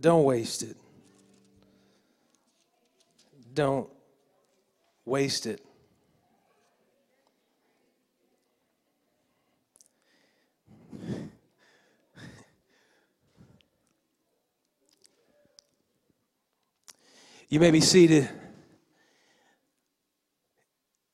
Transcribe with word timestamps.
Don't 0.00 0.24
waste 0.24 0.62
it. 0.62 0.76
Don't 3.52 3.90
waste 5.04 5.46
it. 5.46 5.62
You 17.50 17.58
may 17.58 17.72
be 17.72 17.80
seated. 17.80 18.30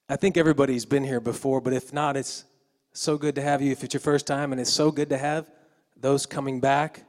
I 0.06 0.16
think 0.16 0.36
everybody's 0.36 0.84
been 0.84 1.02
here 1.02 1.18
before, 1.18 1.62
but 1.62 1.72
if 1.72 1.94
not, 1.94 2.14
it's 2.14 2.44
so 2.92 3.16
good 3.16 3.34
to 3.36 3.42
have 3.42 3.62
you 3.62 3.72
if 3.72 3.82
it's 3.82 3.94
your 3.94 4.02
first 4.02 4.26
time, 4.26 4.52
and 4.52 4.60
it's 4.60 4.70
so 4.70 4.90
good 4.90 5.08
to 5.08 5.16
have 5.16 5.50
those 5.96 6.26
coming 6.26 6.60
back. 6.60 7.05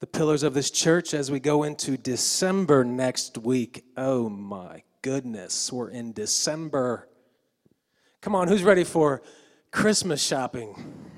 The 0.00 0.06
pillars 0.06 0.44
of 0.44 0.54
this 0.54 0.70
church 0.70 1.12
as 1.12 1.30
we 1.30 1.40
go 1.40 1.64
into 1.64 1.96
December 1.96 2.84
next 2.84 3.36
week. 3.36 3.84
Oh 3.96 4.28
my 4.28 4.82
goodness, 5.02 5.72
we're 5.72 5.90
in 5.90 6.12
December. 6.12 7.08
Come 8.20 8.36
on, 8.36 8.46
who's 8.46 8.62
ready 8.62 8.84
for 8.84 9.22
Christmas 9.72 10.22
shopping? 10.22 11.10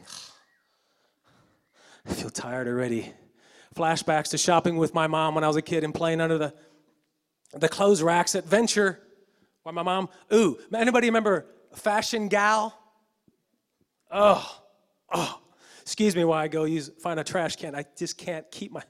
I 2.07 2.13
feel 2.15 2.31
tired 2.31 2.69
already. 2.69 3.13
Flashbacks 3.75 4.31
to 4.31 4.39
shopping 4.39 4.79
with 4.79 4.95
my 4.95 5.07
mom 5.07 5.35
when 5.35 5.45
I 5.45 5.47
was 5.47 5.57
a 5.57 5.63
kid 5.63 5.85
and 5.85 5.95
playing 5.95 6.21
under 6.21 6.39
the 6.39 6.55
the 7.53 7.69
clothes 7.69 8.03
racks 8.03 8.35
at 8.35 8.45
Venture. 8.45 9.01
Why 9.63 9.73
my 9.73 9.83
mom? 9.83 10.09
Ooh, 10.33 10.59
anybody 10.75 11.09
remember 11.09 11.47
Fashion 11.75 12.29
Gal? 12.29 12.77
Oh, 14.11 14.63
oh. 15.13 15.40
Excuse 15.91 16.15
me 16.15 16.23
while 16.23 16.39
I 16.39 16.47
go 16.47 16.67
use 16.67 16.89
find 17.01 17.19
a 17.19 17.25
trash 17.25 17.57
can. 17.57 17.75
I 17.75 17.85
just 17.97 18.17
can't 18.17 18.49
keep 18.53 18.71
my. 18.71 18.81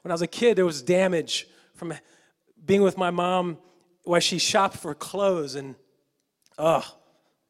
When 0.00 0.10
I 0.10 0.14
was 0.14 0.22
a 0.22 0.26
kid, 0.26 0.56
there 0.56 0.64
was 0.64 0.80
damage 0.80 1.46
from 1.74 1.92
being 2.64 2.80
with 2.80 2.96
my 2.96 3.10
mom 3.10 3.58
while 4.04 4.20
she 4.20 4.38
shopped 4.38 4.78
for 4.78 4.94
clothes, 4.94 5.54
and 5.54 5.74
oh, 6.56 6.82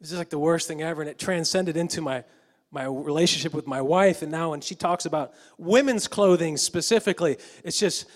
this 0.01 0.11
is 0.11 0.19
like 0.19 0.31
the 0.31 0.41
worst 0.41 0.67
thing 0.67 0.83
ever. 0.83 1.03
And 1.03 1.09
it 1.09 1.21
transcended 1.21 1.77
into 1.77 2.01
my 2.01 2.25
my 2.73 2.83
relationship 2.87 3.55
with 3.55 3.69
my 3.69 3.81
wife. 3.81 4.23
And 4.23 4.33
now 4.33 4.51
when 4.51 4.61
she 4.61 4.75
talks 4.75 5.07
about 5.07 5.35
women's 5.57 6.09
clothing 6.09 6.57
specifically, 6.57 7.37
it's 7.63 7.79
just 7.79 8.07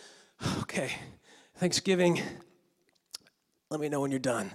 okay. 0.63 0.91
Thanksgiving, 1.55 2.21
let 3.71 3.79
me 3.79 3.89
know 3.89 4.01
when 4.01 4.11
you're 4.11 4.19
done. 4.19 4.51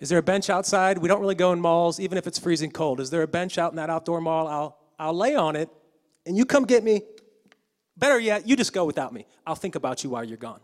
Is 0.00 0.08
there 0.08 0.18
a 0.18 0.22
bench 0.22 0.50
outside? 0.50 0.98
We 0.98 1.08
don't 1.08 1.20
really 1.20 1.34
go 1.34 1.52
in 1.52 1.60
malls, 1.60 2.00
even 2.00 2.18
if 2.18 2.26
it's 2.26 2.38
freezing 2.38 2.70
cold. 2.70 3.00
Is 3.00 3.10
there 3.10 3.22
a 3.22 3.28
bench 3.28 3.58
out 3.58 3.72
in 3.72 3.76
that 3.76 3.90
outdoor 3.90 4.20
mall? 4.20 4.46
I'll, 4.46 4.78
I'll 4.98 5.14
lay 5.14 5.34
on 5.34 5.56
it, 5.56 5.68
and 6.26 6.36
you 6.36 6.44
come 6.44 6.64
get 6.64 6.84
me. 6.84 7.02
Better 7.96 8.18
yet, 8.18 8.46
you 8.46 8.56
just 8.56 8.72
go 8.72 8.84
without 8.84 9.12
me. 9.12 9.26
I'll 9.46 9.54
think 9.54 9.74
about 9.74 10.02
you 10.02 10.10
while 10.10 10.24
you're 10.24 10.36
gone. 10.36 10.60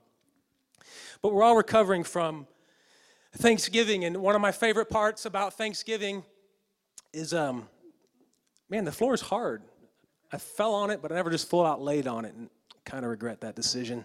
But 1.23 1.33
we're 1.33 1.43
all 1.43 1.57
recovering 1.57 2.03
from 2.03 2.47
Thanksgiving, 3.37 4.05
and 4.05 4.17
one 4.17 4.35
of 4.35 4.41
my 4.41 4.53
favorite 4.53 4.91
parts 4.91 5.27
about 5.27 5.55
Thanksgiving 5.55 6.25
is, 7.13 7.33
um, 7.33 7.69
man, 8.69 8.85
the 8.85 8.93
floor 8.93 9.15
is 9.15 9.21
hard. 9.21 9.63
I 10.33 10.39
fell 10.39 10.75
on 10.75 10.91
it, 10.91 11.03
but 11.03 11.13
I 11.13 11.17
never 11.17 11.31
just 11.31 11.49
full 11.49 11.65
out 11.65 11.81
laid 11.81 12.07
on 12.07 12.25
it. 12.25 12.35
And 12.35 12.51
kind 12.85 13.05
of 13.05 13.11
regret 13.11 13.41
that 13.43 13.55
decision. 13.55 14.05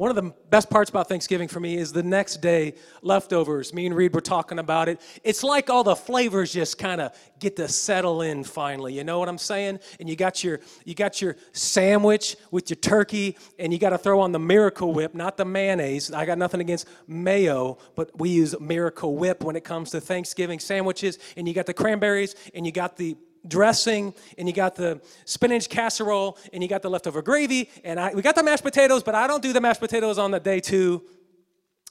One 0.00 0.08
of 0.08 0.16
the 0.16 0.32
best 0.48 0.70
parts 0.70 0.88
about 0.88 1.10
Thanksgiving 1.10 1.46
for 1.46 1.60
me 1.60 1.76
is 1.76 1.92
the 1.92 2.02
next 2.02 2.40
day 2.40 2.72
leftovers. 3.02 3.74
Me 3.74 3.84
and 3.84 3.94
Reed 3.94 4.14
were 4.14 4.22
talking 4.22 4.58
about 4.58 4.88
it. 4.88 4.98
It's 5.24 5.44
like 5.44 5.68
all 5.68 5.84
the 5.84 5.94
flavors 5.94 6.54
just 6.54 6.78
kind 6.78 7.02
of 7.02 7.14
get 7.38 7.54
to 7.56 7.68
settle 7.68 8.22
in 8.22 8.42
finally. 8.42 8.94
You 8.94 9.04
know 9.04 9.18
what 9.18 9.28
I'm 9.28 9.36
saying? 9.36 9.78
And 10.00 10.08
you 10.08 10.16
got 10.16 10.42
your 10.42 10.60
you 10.86 10.94
got 10.94 11.20
your 11.20 11.36
sandwich 11.52 12.36
with 12.50 12.70
your 12.70 12.78
turkey, 12.78 13.36
and 13.58 13.74
you 13.74 13.78
got 13.78 13.90
to 13.90 13.98
throw 13.98 14.20
on 14.20 14.32
the 14.32 14.38
Miracle 14.38 14.94
Whip, 14.94 15.14
not 15.14 15.36
the 15.36 15.44
mayonnaise. 15.44 16.10
I 16.10 16.24
got 16.24 16.38
nothing 16.38 16.62
against 16.62 16.88
mayo, 17.06 17.76
but 17.94 18.18
we 18.18 18.30
use 18.30 18.58
Miracle 18.58 19.18
Whip 19.18 19.44
when 19.44 19.54
it 19.54 19.64
comes 19.64 19.90
to 19.90 20.00
Thanksgiving 20.00 20.60
sandwiches. 20.60 21.18
And 21.36 21.46
you 21.46 21.52
got 21.52 21.66
the 21.66 21.74
cranberries, 21.74 22.36
and 22.54 22.64
you 22.64 22.72
got 22.72 22.96
the 22.96 23.18
dressing 23.46 24.14
and 24.36 24.46
you 24.48 24.54
got 24.54 24.74
the 24.74 25.00
spinach 25.24 25.68
casserole 25.68 26.38
and 26.52 26.62
you 26.62 26.68
got 26.68 26.82
the 26.82 26.90
leftover 26.90 27.22
gravy 27.22 27.70
and 27.84 27.98
I, 27.98 28.12
we 28.12 28.22
got 28.22 28.34
the 28.34 28.42
mashed 28.42 28.62
potatoes 28.62 29.02
but 29.02 29.14
i 29.14 29.26
don't 29.26 29.42
do 29.42 29.52
the 29.52 29.60
mashed 29.60 29.80
potatoes 29.80 30.18
on 30.18 30.30
the 30.30 30.40
day 30.40 30.60
two. 30.60 31.02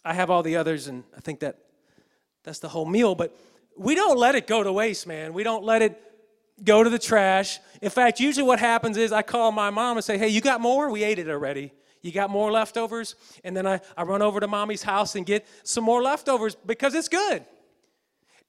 I 0.05 0.13
have 0.13 0.29
all 0.29 0.43
the 0.43 0.57
others 0.57 0.87
and 0.87 1.03
i 1.17 1.21
think 1.21 1.39
that 1.39 1.57
that's 2.43 2.59
the 2.59 2.69
whole 2.69 2.85
meal 2.85 3.15
but 3.15 3.35
we 3.77 3.95
don't 3.95 4.17
let 4.17 4.35
it 4.35 4.45
go 4.45 4.61
to 4.61 4.71
waste 4.71 5.07
man. 5.07 5.33
We 5.33 5.43
don't 5.43 5.63
let 5.63 5.81
it 5.81 6.01
go 6.63 6.83
to 6.83 6.89
the 6.89 6.99
trash. 6.99 7.59
In 7.81 7.89
fact 7.89 8.19
usually 8.19 8.45
what 8.45 8.59
happens 8.59 8.97
is 8.97 9.11
i 9.11 9.21
call 9.21 9.51
my 9.51 9.69
mom 9.69 9.97
and 9.97 10.03
say 10.03 10.17
hey 10.17 10.27
you 10.27 10.41
got 10.41 10.61
more? 10.61 10.91
We 10.91 11.03
ate 11.03 11.19
it 11.19 11.29
already. 11.29 11.73
You 12.01 12.11
got 12.11 12.29
more 12.29 12.49
leftovers? 12.51 13.15
And 13.43 13.57
then 13.57 13.67
I, 13.67 13.81
I 13.97 14.03
run 14.03 14.21
over 14.21 14.39
to 14.39 14.47
mommy's 14.47 14.83
house 14.83 15.15
and 15.15 15.25
get 15.25 15.45
some 15.63 15.83
more 15.83 16.01
leftovers 16.01 16.55
because 16.55 16.93
it's 16.93 17.09
good. 17.09 17.43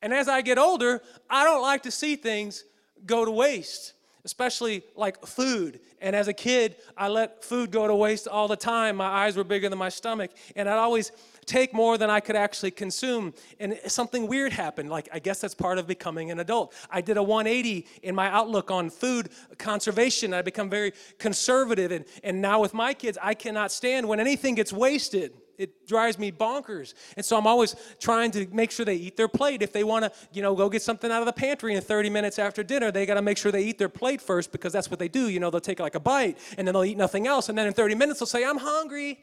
And 0.03 0.13
as 0.13 0.29
i 0.29 0.43
get 0.43 0.59
older 0.59 1.01
i 1.31 1.45
don't 1.45 1.63
like 1.63 1.83
to 1.85 1.91
see 1.91 2.17
things 2.17 2.65
go 3.07 3.25
to 3.25 3.31
waste, 3.31 3.95
especially 4.25 4.83
like 4.97 5.25
food. 5.27 5.81
And 6.01 6.15
as 6.17 6.29
a 6.29 6.33
kid, 6.33 6.77
I 6.97 7.09
let 7.09 7.45
food 7.45 7.71
go 7.71 7.87
to 7.87 7.95
waste 7.95 8.29
all 8.29 8.49
the 8.49 8.57
time. 8.57 8.97
My 8.97 9.07
eyes 9.07 9.37
were 9.37 9.45
bigger 9.45 9.69
than 9.69 9.79
my 9.79 9.89
stomach, 9.89 10.31
and 10.57 10.69
I'd 10.69 10.79
always 10.79 11.13
take 11.47 11.75
more 11.75 11.99
than 11.99 12.11
I 12.11 12.21
could 12.21 12.37
actually 12.37 12.71
consume. 12.71 13.35
And 13.59 13.79
something 13.87 14.27
weird 14.29 14.53
happened. 14.53 14.89
Like, 14.89 15.09
I 15.13 15.19
guess 15.19 15.41
that's 15.41 15.55
part 15.55 15.79
of 15.79 15.87
becoming 15.87 16.31
an 16.31 16.39
adult. 16.39 16.75
I 16.91 17.01
did 17.01 17.17
a 17.17 17.23
180 17.23 17.87
in 18.03 18.15
my 18.15 18.29
outlook 18.31 18.71
on 18.71 18.89
food 18.89 19.31
conservation. 19.59 20.33
I 20.33 20.43
become 20.43 20.71
very 20.71 20.93
conservative. 21.19 21.91
And, 21.93 22.05
and 22.23 22.41
now 22.41 22.61
with 22.61 22.73
my 22.73 22.95
kids, 22.95 23.19
I 23.21 23.35
cannot 23.35 23.73
stand 23.73 24.09
when 24.09 24.21
anything 24.21 24.55
gets 24.55 24.73
wasted 24.73 25.33
it 25.61 25.87
drives 25.87 26.19
me 26.19 26.33
bonkers. 26.33 26.95
And 27.17 27.25
so 27.25 27.37
I'm 27.37 27.47
always 27.47 27.77
trying 28.01 28.31
to 28.33 28.47
make 28.51 28.71
sure 28.71 28.87
they 28.87 28.97
eat 28.97 29.17
their 29.17 29.29
plate. 29.29 29.63
If 29.63 29.73
they 29.73 29.85
want 29.85 30.07
to, 30.07 30.13
you 30.33 30.41
know, 30.41 30.55
go 30.55 30.71
get 30.71 30.81
something 30.81 31.11
out 31.11 31.21
of 31.21 31.27
the 31.27 31.33
pantry 31.33 31.75
in 31.75 31.83
30 31.83 32.09
minutes 32.09 32.39
after 32.39 32.63
dinner, 32.63 32.91
they 32.91 33.05
got 33.05 33.15
to 33.15 33.23
make 33.23 33.37
sure 33.37 33.53
they 33.53 33.65
eat 33.65 33.79
their 33.79 33.91
plate 33.91 34.23
first 34.23 34.53
because 34.53 34.73
that's 34.73 34.91
what 34.91 34.99
they 34.99 35.09
do. 35.09 35.29
You 35.29 35.39
know, 35.39 35.51
they'll 35.51 35.61
take 35.61 35.79
like 35.79 35.95
a 35.95 36.01
bite 36.01 36.39
and 36.57 36.67
then 36.67 36.73
they'll 36.73 36.85
eat 36.85 36.97
nothing 36.97 37.27
else. 37.27 37.51
And 37.51 37.59
then 37.59 37.67
in 37.67 37.75
30 37.75 37.95
minutes, 37.95 38.21
they'll 38.21 38.27
say, 38.27 38.45
I'm 38.45 38.57
hungry. 38.57 39.19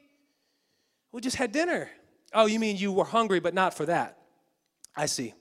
We 1.11 1.21
just 1.21 1.37
had 1.37 1.51
dinner. 1.51 1.89
Oh, 2.33 2.45
you 2.45 2.59
mean 2.59 2.77
you 2.77 2.91
were 2.91 3.05
hungry, 3.05 3.39
but 3.39 3.55
not 3.55 3.73
for 3.73 3.87
that? 3.87 4.19
I 4.95 5.07
see. 5.07 5.33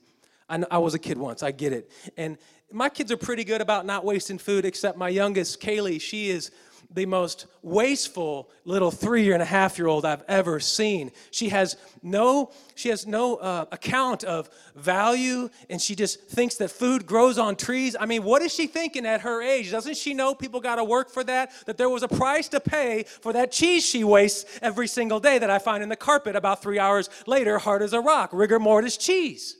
I, 0.49 0.63
I 0.71 0.77
was 0.79 0.95
a 0.95 0.99
kid 0.99 1.17
once. 1.17 1.43
I 1.43 1.51
get 1.51 1.73
it. 1.73 1.91
And 2.17 2.37
my 2.71 2.89
kids 2.89 3.11
are 3.11 3.17
pretty 3.17 3.43
good 3.43 3.61
about 3.61 3.85
not 3.85 4.03
wasting 4.03 4.37
food, 4.37 4.65
except 4.65 4.97
my 4.97 5.09
youngest, 5.09 5.61
Kaylee. 5.61 6.01
She 6.01 6.29
is 6.29 6.51
the 6.89 7.05
most 7.05 7.47
wasteful 7.61 8.49
little 8.65 8.91
three 8.91 9.31
and 9.31 9.41
a 9.41 9.45
half 9.45 9.77
year 9.77 9.87
old 9.87 10.05
I've 10.05 10.23
ever 10.27 10.59
seen. 10.59 11.11
She 11.31 11.49
has 11.49 11.75
no, 12.01 12.51
she 12.75 12.89
has 12.89 13.05
no 13.05 13.35
uh, 13.35 13.65
account 13.71 14.23
of 14.23 14.49
value, 14.75 15.49
and 15.69 15.81
she 15.81 15.95
just 15.95 16.27
thinks 16.27 16.55
that 16.55 16.71
food 16.71 17.05
grows 17.05 17.37
on 17.37 17.55
trees. 17.55 17.95
I 17.99 18.05
mean, 18.05 18.23
what 18.23 18.41
is 18.41 18.53
she 18.53 18.67
thinking 18.67 19.05
at 19.05 19.21
her 19.21 19.41
age? 19.41 19.71
Doesn't 19.71 19.97
she 19.97 20.13
know 20.13 20.33
people 20.33 20.59
got 20.59 20.75
to 20.75 20.83
work 20.83 21.09
for 21.09 21.23
that? 21.25 21.51
That 21.65 21.77
there 21.77 21.89
was 21.89 22.03
a 22.03 22.07
price 22.07 22.47
to 22.49 22.59
pay 22.59 23.03
for 23.03 23.33
that 23.33 23.51
cheese 23.51 23.85
she 23.85 24.03
wastes 24.03 24.59
every 24.61 24.87
single 24.87 25.19
day 25.19 25.37
that 25.39 25.49
I 25.49 25.59
find 25.59 25.83
in 25.83 25.89
the 25.89 25.95
carpet 25.95 26.35
about 26.35 26.61
three 26.61 26.79
hours 26.79 27.09
later, 27.25 27.59
hard 27.59 27.81
as 27.81 27.93
a 27.93 28.01
rock, 28.01 28.29
rigor 28.33 28.59
mortis 28.59 28.97
cheese. 28.97 29.57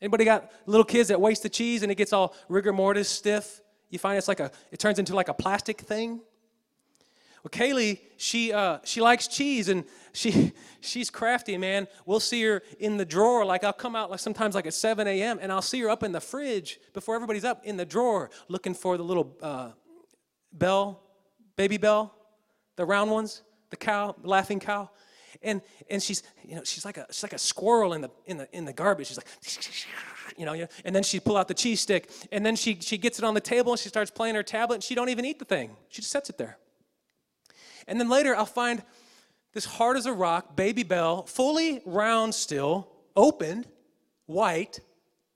Anybody 0.00 0.24
got 0.24 0.50
little 0.66 0.84
kids 0.84 1.08
that 1.08 1.20
waste 1.20 1.42
the 1.42 1.48
cheese 1.48 1.82
and 1.82 1.92
it 1.92 1.96
gets 1.96 2.12
all 2.12 2.34
rigor 2.48 2.72
mortis 2.72 3.08
stiff? 3.08 3.60
You 3.90 3.98
find 3.98 4.16
it's 4.16 4.28
like 4.28 4.40
a, 4.40 4.50
it 4.70 4.78
turns 4.78 4.98
into 4.98 5.14
like 5.14 5.28
a 5.28 5.34
plastic 5.34 5.80
thing. 5.80 6.20
Well, 7.42 7.50
Kaylee, 7.50 7.98
she 8.18 8.52
uh, 8.52 8.78
she 8.84 9.00
likes 9.00 9.26
cheese 9.26 9.68
and 9.68 9.84
she 10.12 10.52
she's 10.80 11.10
crafty, 11.10 11.56
man. 11.56 11.88
We'll 12.04 12.20
see 12.20 12.42
her 12.44 12.62
in 12.78 12.98
the 12.98 13.04
drawer. 13.04 13.44
Like 13.44 13.64
I'll 13.64 13.72
come 13.72 13.96
out 13.96 14.10
like 14.10 14.20
sometimes 14.20 14.54
like 14.54 14.66
at 14.66 14.74
7 14.74 15.06
a.m. 15.06 15.38
and 15.40 15.50
I'll 15.50 15.62
see 15.62 15.80
her 15.80 15.88
up 15.88 16.02
in 16.02 16.12
the 16.12 16.20
fridge 16.20 16.78
before 16.92 17.14
everybody's 17.14 17.44
up 17.44 17.64
in 17.64 17.76
the 17.76 17.86
drawer 17.86 18.30
looking 18.48 18.74
for 18.74 18.96
the 18.96 19.04
little 19.04 19.36
uh, 19.42 19.70
bell, 20.52 21.02
Babybel, 21.56 22.10
the 22.76 22.84
round 22.84 23.10
ones, 23.10 23.42
the 23.70 23.76
cow, 23.76 24.14
laughing 24.22 24.60
cow. 24.60 24.90
And 25.42 25.62
and 25.88 26.02
she's 26.02 26.22
you 26.44 26.56
know 26.56 26.62
she's 26.64 26.84
like 26.84 26.98
a 26.98 27.06
she's 27.10 27.22
like 27.22 27.32
a 27.32 27.38
squirrel 27.38 27.94
in 27.94 28.02
the 28.02 28.10
in 28.26 28.36
the 28.36 28.48
in 28.54 28.64
the 28.66 28.72
garbage. 28.74 29.06
She's 29.06 29.16
like 29.16 29.28
you 30.40 30.46
know, 30.46 30.66
and 30.84 30.96
then 30.96 31.02
she 31.02 31.20
pull 31.20 31.36
out 31.36 31.48
the 31.48 31.54
cheese 31.54 31.80
stick, 31.80 32.10
and 32.32 32.44
then 32.44 32.56
she, 32.56 32.78
she 32.80 32.96
gets 32.96 33.18
it 33.18 33.24
on 33.24 33.34
the 33.34 33.40
table 33.40 33.72
and 33.72 33.78
she 33.78 33.88
starts 33.88 34.10
playing 34.10 34.34
her 34.34 34.42
tablet, 34.42 34.76
and 34.76 34.84
she 34.84 34.94
don't 34.94 35.10
even 35.10 35.24
eat 35.24 35.38
the 35.38 35.44
thing. 35.44 35.76
She 35.90 36.00
just 36.00 36.10
sets 36.10 36.30
it 36.30 36.38
there. 36.38 36.58
And 37.86 38.00
then 38.00 38.08
later 38.08 38.34
I'll 38.34 38.46
find 38.46 38.82
this 39.52 39.64
hard 39.64 39.96
as 39.96 40.06
a 40.06 40.12
rock 40.12 40.56
Babybel, 40.56 41.28
fully 41.28 41.82
round 41.84 42.34
still, 42.34 42.88
opened, 43.14 43.66
white 44.26 44.80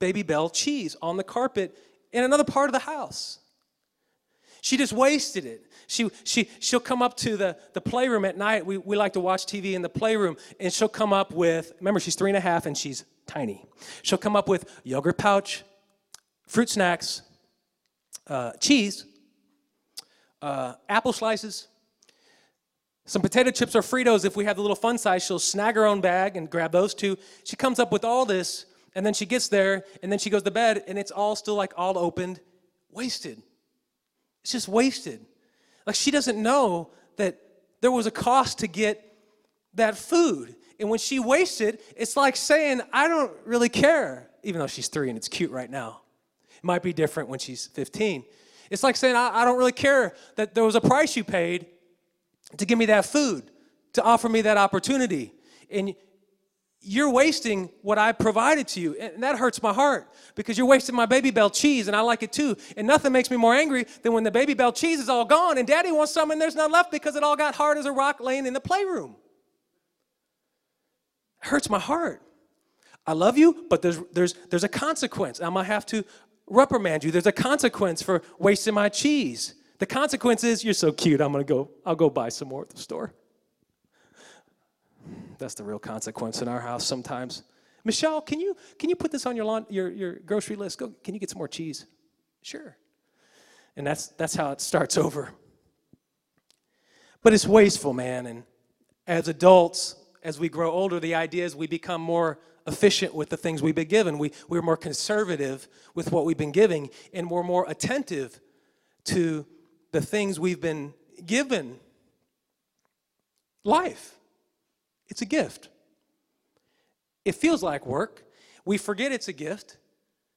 Babybel 0.00 0.52
cheese 0.52 0.96
on 1.02 1.16
the 1.16 1.24
carpet 1.24 1.76
in 2.12 2.24
another 2.24 2.44
part 2.44 2.68
of 2.68 2.72
the 2.72 2.78
house. 2.78 3.40
She 4.64 4.78
just 4.78 4.94
wasted 4.94 5.44
it. 5.44 5.66
She, 5.88 6.10
she, 6.24 6.48
she'll 6.58 6.80
come 6.80 7.02
up 7.02 7.18
to 7.18 7.36
the, 7.36 7.58
the 7.74 7.82
playroom 7.82 8.24
at 8.24 8.38
night. 8.38 8.64
We, 8.64 8.78
we 8.78 8.96
like 8.96 9.12
to 9.12 9.20
watch 9.20 9.44
TV 9.44 9.74
in 9.74 9.82
the 9.82 9.90
playroom, 9.90 10.38
and 10.58 10.72
she'll 10.72 10.88
come 10.88 11.12
up 11.12 11.32
with, 11.32 11.74
remember, 11.80 12.00
she's 12.00 12.14
three 12.14 12.30
and 12.30 12.36
a 12.38 12.40
half 12.40 12.64
and 12.64 12.74
she's 12.74 13.04
tiny. 13.26 13.66
She'll 14.00 14.16
come 14.16 14.34
up 14.34 14.48
with 14.48 14.80
yogurt 14.82 15.18
pouch, 15.18 15.64
fruit 16.46 16.70
snacks, 16.70 17.20
uh, 18.26 18.52
cheese, 18.52 19.04
uh, 20.40 20.76
apple 20.88 21.12
slices, 21.12 21.68
some 23.04 23.20
potato 23.20 23.50
chips 23.50 23.76
or 23.76 23.82
Fritos. 23.82 24.24
If 24.24 24.34
we 24.34 24.46
have 24.46 24.56
the 24.56 24.62
little 24.62 24.76
fun 24.76 24.96
size, 24.96 25.26
she'll 25.26 25.38
snag 25.38 25.74
her 25.74 25.84
own 25.84 26.00
bag 26.00 26.38
and 26.38 26.48
grab 26.48 26.72
those 26.72 26.94
two. 26.94 27.18
She 27.44 27.54
comes 27.54 27.78
up 27.78 27.92
with 27.92 28.02
all 28.02 28.24
this, 28.24 28.64
and 28.94 29.04
then 29.04 29.12
she 29.12 29.26
gets 29.26 29.48
there, 29.48 29.84
and 30.02 30.10
then 30.10 30.18
she 30.18 30.30
goes 30.30 30.42
to 30.44 30.50
bed, 30.50 30.84
and 30.88 30.98
it's 30.98 31.10
all 31.10 31.36
still 31.36 31.54
like 31.54 31.74
all 31.76 31.98
opened, 31.98 32.40
wasted. 32.90 33.42
It's 34.44 34.52
just 34.52 34.68
wasted. 34.68 35.24
Like 35.86 35.96
she 35.96 36.10
doesn't 36.10 36.40
know 36.40 36.90
that 37.16 37.40
there 37.80 37.90
was 37.90 38.06
a 38.06 38.10
cost 38.10 38.58
to 38.58 38.66
get 38.66 39.16
that 39.72 39.96
food. 39.96 40.54
And 40.78 40.90
when 40.90 40.98
she 40.98 41.18
wastes 41.18 41.62
it, 41.62 41.82
it's 41.96 42.14
like 42.14 42.36
saying, 42.36 42.82
I 42.92 43.08
don't 43.08 43.32
really 43.46 43.70
care, 43.70 44.28
even 44.42 44.58
though 44.58 44.66
she's 44.66 44.88
three 44.88 45.08
and 45.08 45.16
it's 45.16 45.28
cute 45.28 45.50
right 45.50 45.70
now. 45.70 46.02
It 46.56 46.62
might 46.62 46.82
be 46.82 46.92
different 46.92 47.30
when 47.30 47.38
she's 47.38 47.66
15. 47.68 48.24
It's 48.70 48.82
like 48.82 48.96
saying, 48.96 49.16
I, 49.16 49.30
I 49.32 49.44
don't 49.46 49.56
really 49.56 49.72
care 49.72 50.14
that 50.36 50.54
there 50.54 50.64
was 50.64 50.74
a 50.74 50.80
price 50.80 51.16
you 51.16 51.24
paid 51.24 51.66
to 52.58 52.66
give 52.66 52.78
me 52.78 52.86
that 52.86 53.06
food, 53.06 53.50
to 53.94 54.02
offer 54.02 54.28
me 54.28 54.42
that 54.42 54.58
opportunity. 54.58 55.32
And 55.70 55.94
you're 56.84 57.10
wasting 57.10 57.70
what 57.82 57.98
I 57.98 58.12
provided 58.12 58.68
to 58.68 58.80
you. 58.80 58.94
And 58.96 59.22
that 59.22 59.38
hurts 59.38 59.62
my 59.62 59.72
heart 59.72 60.08
because 60.34 60.58
you're 60.58 60.66
wasting 60.66 60.94
my 60.94 61.06
Babybel 61.06 61.52
cheese 61.52 61.88
and 61.88 61.96
I 61.96 62.00
like 62.00 62.22
it 62.22 62.32
too. 62.32 62.56
And 62.76 62.86
nothing 62.86 63.12
makes 63.12 63.30
me 63.30 63.36
more 63.36 63.54
angry 63.54 63.86
than 64.02 64.12
when 64.12 64.22
the 64.22 64.30
Babybel 64.30 64.74
cheese 64.74 65.00
is 65.00 65.08
all 65.08 65.24
gone 65.24 65.58
and 65.58 65.66
daddy 65.66 65.90
wants 65.90 66.12
some 66.12 66.30
and 66.30 66.40
there's 66.40 66.54
none 66.54 66.70
left 66.70 66.90
because 66.90 67.16
it 67.16 67.22
all 67.22 67.36
got 67.36 67.54
hard 67.54 67.78
as 67.78 67.86
a 67.86 67.92
rock 67.92 68.20
laying 68.20 68.46
in 68.46 68.52
the 68.52 68.60
playroom. 68.60 69.16
It 71.42 71.48
hurts 71.48 71.70
my 71.70 71.78
heart. 71.78 72.22
I 73.06 73.12
love 73.12 73.36
you, 73.36 73.66
but 73.68 73.82
there's, 73.82 74.00
there's, 74.12 74.34
there's 74.50 74.64
a 74.64 74.68
consequence. 74.68 75.40
I'm 75.40 75.54
going 75.54 75.66
to 75.66 75.72
have 75.72 75.86
to 75.86 76.04
reprimand 76.46 77.04
you. 77.04 77.10
There's 77.10 77.26
a 77.26 77.32
consequence 77.32 78.02
for 78.02 78.22
wasting 78.38 78.74
my 78.74 78.88
cheese. 78.88 79.54
The 79.78 79.86
consequence 79.86 80.44
is 80.44 80.64
you're 80.64 80.74
so 80.74 80.92
cute. 80.92 81.20
I'm 81.20 81.32
going 81.32 81.44
to 81.44 81.52
go, 81.52 81.70
I'll 81.84 81.96
go 81.96 82.08
buy 82.08 82.28
some 82.28 82.48
more 82.48 82.62
at 82.62 82.70
the 82.70 82.78
store. 82.78 83.12
That's 85.38 85.54
the 85.54 85.64
real 85.64 85.78
consequence 85.78 86.42
in 86.42 86.48
our 86.48 86.60
house 86.60 86.86
sometimes. 86.86 87.42
Michelle, 87.84 88.20
can 88.20 88.40
you 88.40 88.56
can 88.78 88.88
you 88.88 88.96
put 88.96 89.12
this 89.12 89.26
on 89.26 89.36
your 89.36 89.44
lawn, 89.44 89.66
your 89.68 89.90
your 89.90 90.14
grocery 90.14 90.56
list? 90.56 90.78
Go, 90.78 90.92
can 91.02 91.14
you 91.14 91.20
get 91.20 91.30
some 91.30 91.38
more 91.38 91.48
cheese? 91.48 91.86
Sure. 92.42 92.76
And 93.76 93.86
that's 93.86 94.08
that's 94.08 94.34
how 94.34 94.52
it 94.52 94.60
starts 94.60 94.96
over. 95.06 95.30
But 97.22 97.32
it's 97.32 97.46
wasteful, 97.46 97.92
man. 97.92 98.26
And 98.26 98.44
as 99.06 99.28
adults, 99.28 99.96
as 100.22 100.38
we 100.38 100.48
grow 100.48 100.70
older, 100.70 101.00
the 101.00 101.14
idea 101.14 101.44
is 101.44 101.56
we 101.56 101.66
become 101.66 102.00
more 102.00 102.38
efficient 102.66 103.14
with 103.14 103.28
the 103.28 103.36
things 103.36 103.62
we've 103.62 103.74
been 103.74 103.88
given. 103.88 104.18
We, 104.18 104.32
we're 104.48 104.62
more 104.62 104.76
conservative 104.76 105.68
with 105.94 106.12
what 106.12 106.24
we've 106.24 106.36
been 106.36 106.52
giving, 106.52 106.90
and 107.12 107.30
we're 107.30 107.42
more 107.42 107.66
attentive 107.68 108.40
to 109.04 109.46
the 109.92 110.00
things 110.00 110.40
we've 110.40 110.60
been 110.60 110.94
given. 111.24 111.78
Life. 113.64 114.16
It's 115.08 115.22
a 115.22 115.26
gift. 115.26 115.68
It 117.24 117.34
feels 117.34 117.62
like 117.62 117.86
work. 117.86 118.24
We 118.64 118.78
forget 118.78 119.12
it's 119.12 119.28
a 119.28 119.32
gift. 119.32 119.78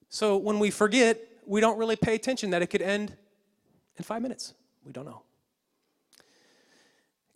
So 0.09 0.37
when 0.37 0.59
we 0.59 0.71
forget, 0.71 1.21
we 1.45 1.61
don't 1.61 1.77
really 1.77 1.95
pay 1.95 2.15
attention 2.15 2.51
that 2.51 2.61
it 2.61 2.67
could 2.67 2.81
end 2.81 3.15
in 3.97 4.03
five 4.03 4.21
minutes. 4.21 4.53
We 4.85 4.91
don't 4.91 5.05
know. 5.05 5.23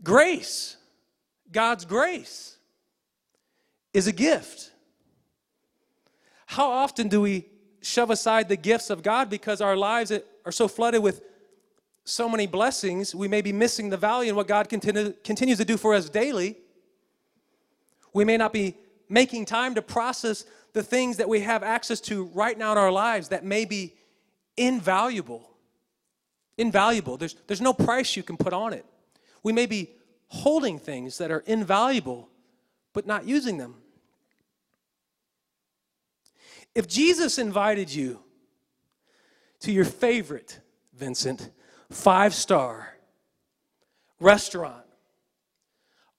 Grace, 0.03 0.77
God's 1.51 1.85
grace, 1.85 2.57
is 3.93 4.07
a 4.07 4.11
gift. 4.11 4.71
How 6.45 6.69
often 6.69 7.07
do 7.07 7.21
we 7.21 7.47
shove 7.81 8.09
aside 8.09 8.49
the 8.49 8.55
gifts 8.55 8.89
of 8.89 9.03
God 9.03 9.29
because 9.29 9.61
our 9.61 9.75
lives 9.75 10.11
are 10.45 10.51
so 10.51 10.67
flooded 10.67 11.01
with 11.01 11.21
so 12.03 12.27
many 12.27 12.47
blessings, 12.47 13.13
we 13.13 13.27
may 13.27 13.41
be 13.41 13.53
missing 13.53 13.89
the 13.89 13.97
value 13.97 14.31
in 14.31 14.35
what 14.35 14.47
God 14.47 14.69
continue, 14.69 15.13
continues 15.23 15.59
to 15.59 15.65
do 15.65 15.77
for 15.77 15.93
us 15.93 16.09
daily 16.09 16.57
we 18.13 18.25
may 18.25 18.37
not 18.37 18.53
be 18.53 18.75
making 19.09 19.45
time 19.45 19.75
to 19.75 19.81
process 19.81 20.45
the 20.73 20.83
things 20.83 21.17
that 21.17 21.27
we 21.27 21.41
have 21.41 21.63
access 21.63 21.99
to 21.99 22.25
right 22.33 22.57
now 22.57 22.71
in 22.71 22.77
our 22.77 22.91
lives 22.91 23.29
that 23.29 23.43
may 23.43 23.65
be 23.65 23.93
invaluable. 24.57 25.49
Invaluable. 26.57 27.17
There's, 27.17 27.35
there's 27.47 27.61
no 27.61 27.73
price 27.73 28.15
you 28.15 28.23
can 28.23 28.37
put 28.37 28.53
on 28.53 28.73
it. 28.73 28.85
We 29.43 29.53
may 29.53 29.65
be 29.65 29.91
holding 30.27 30.79
things 30.79 31.17
that 31.17 31.31
are 31.31 31.43
invaluable, 31.45 32.29
but 32.93 33.05
not 33.05 33.25
using 33.25 33.57
them. 33.57 33.75
If 36.73 36.87
Jesus 36.87 37.37
invited 37.37 37.93
you 37.93 38.21
to 39.61 39.71
your 39.71 39.85
favorite, 39.85 40.59
Vincent, 40.93 41.49
five 41.89 42.33
star 42.33 42.95
restaurant 44.19 44.85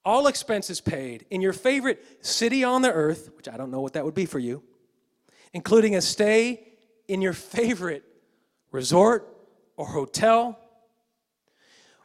all 0.04 0.26
expenses 0.26 0.80
paid 0.80 1.26
in 1.30 1.40
your 1.40 1.52
favorite 1.52 2.24
city 2.24 2.64
on 2.64 2.82
the 2.82 2.92
earth, 2.92 3.30
which 3.36 3.48
I 3.48 3.56
don't 3.56 3.70
know 3.70 3.80
what 3.80 3.92
that 3.92 4.04
would 4.04 4.14
be 4.14 4.26
for 4.26 4.38
you, 4.38 4.62
including 5.52 5.96
a 5.96 6.00
stay 6.00 6.66
in 7.08 7.22
your 7.22 7.32
favorite 7.32 8.04
resort 8.70 9.28
or 9.76 9.86
hotel, 9.86 10.58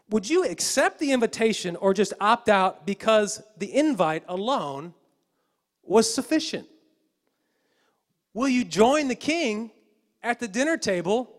would 0.10 0.30
you 0.30 0.46
accept 0.46 1.00
the 1.00 1.12
invitation 1.12 1.76
or 1.76 1.94
just 1.94 2.14
opt 2.22 2.50
out 2.50 2.86
because 2.86 3.42
the 3.58 3.74
invite 3.74 4.24
alone 4.28 4.94
was 5.84 6.14
sufficient? 6.14 6.68
Will 8.34 8.48
you 8.48 8.64
join 8.64 9.08
the 9.08 9.16
king 9.16 9.72
at 10.24 10.40
the 10.40 10.48
dinner 10.48 10.78
table 10.78 11.34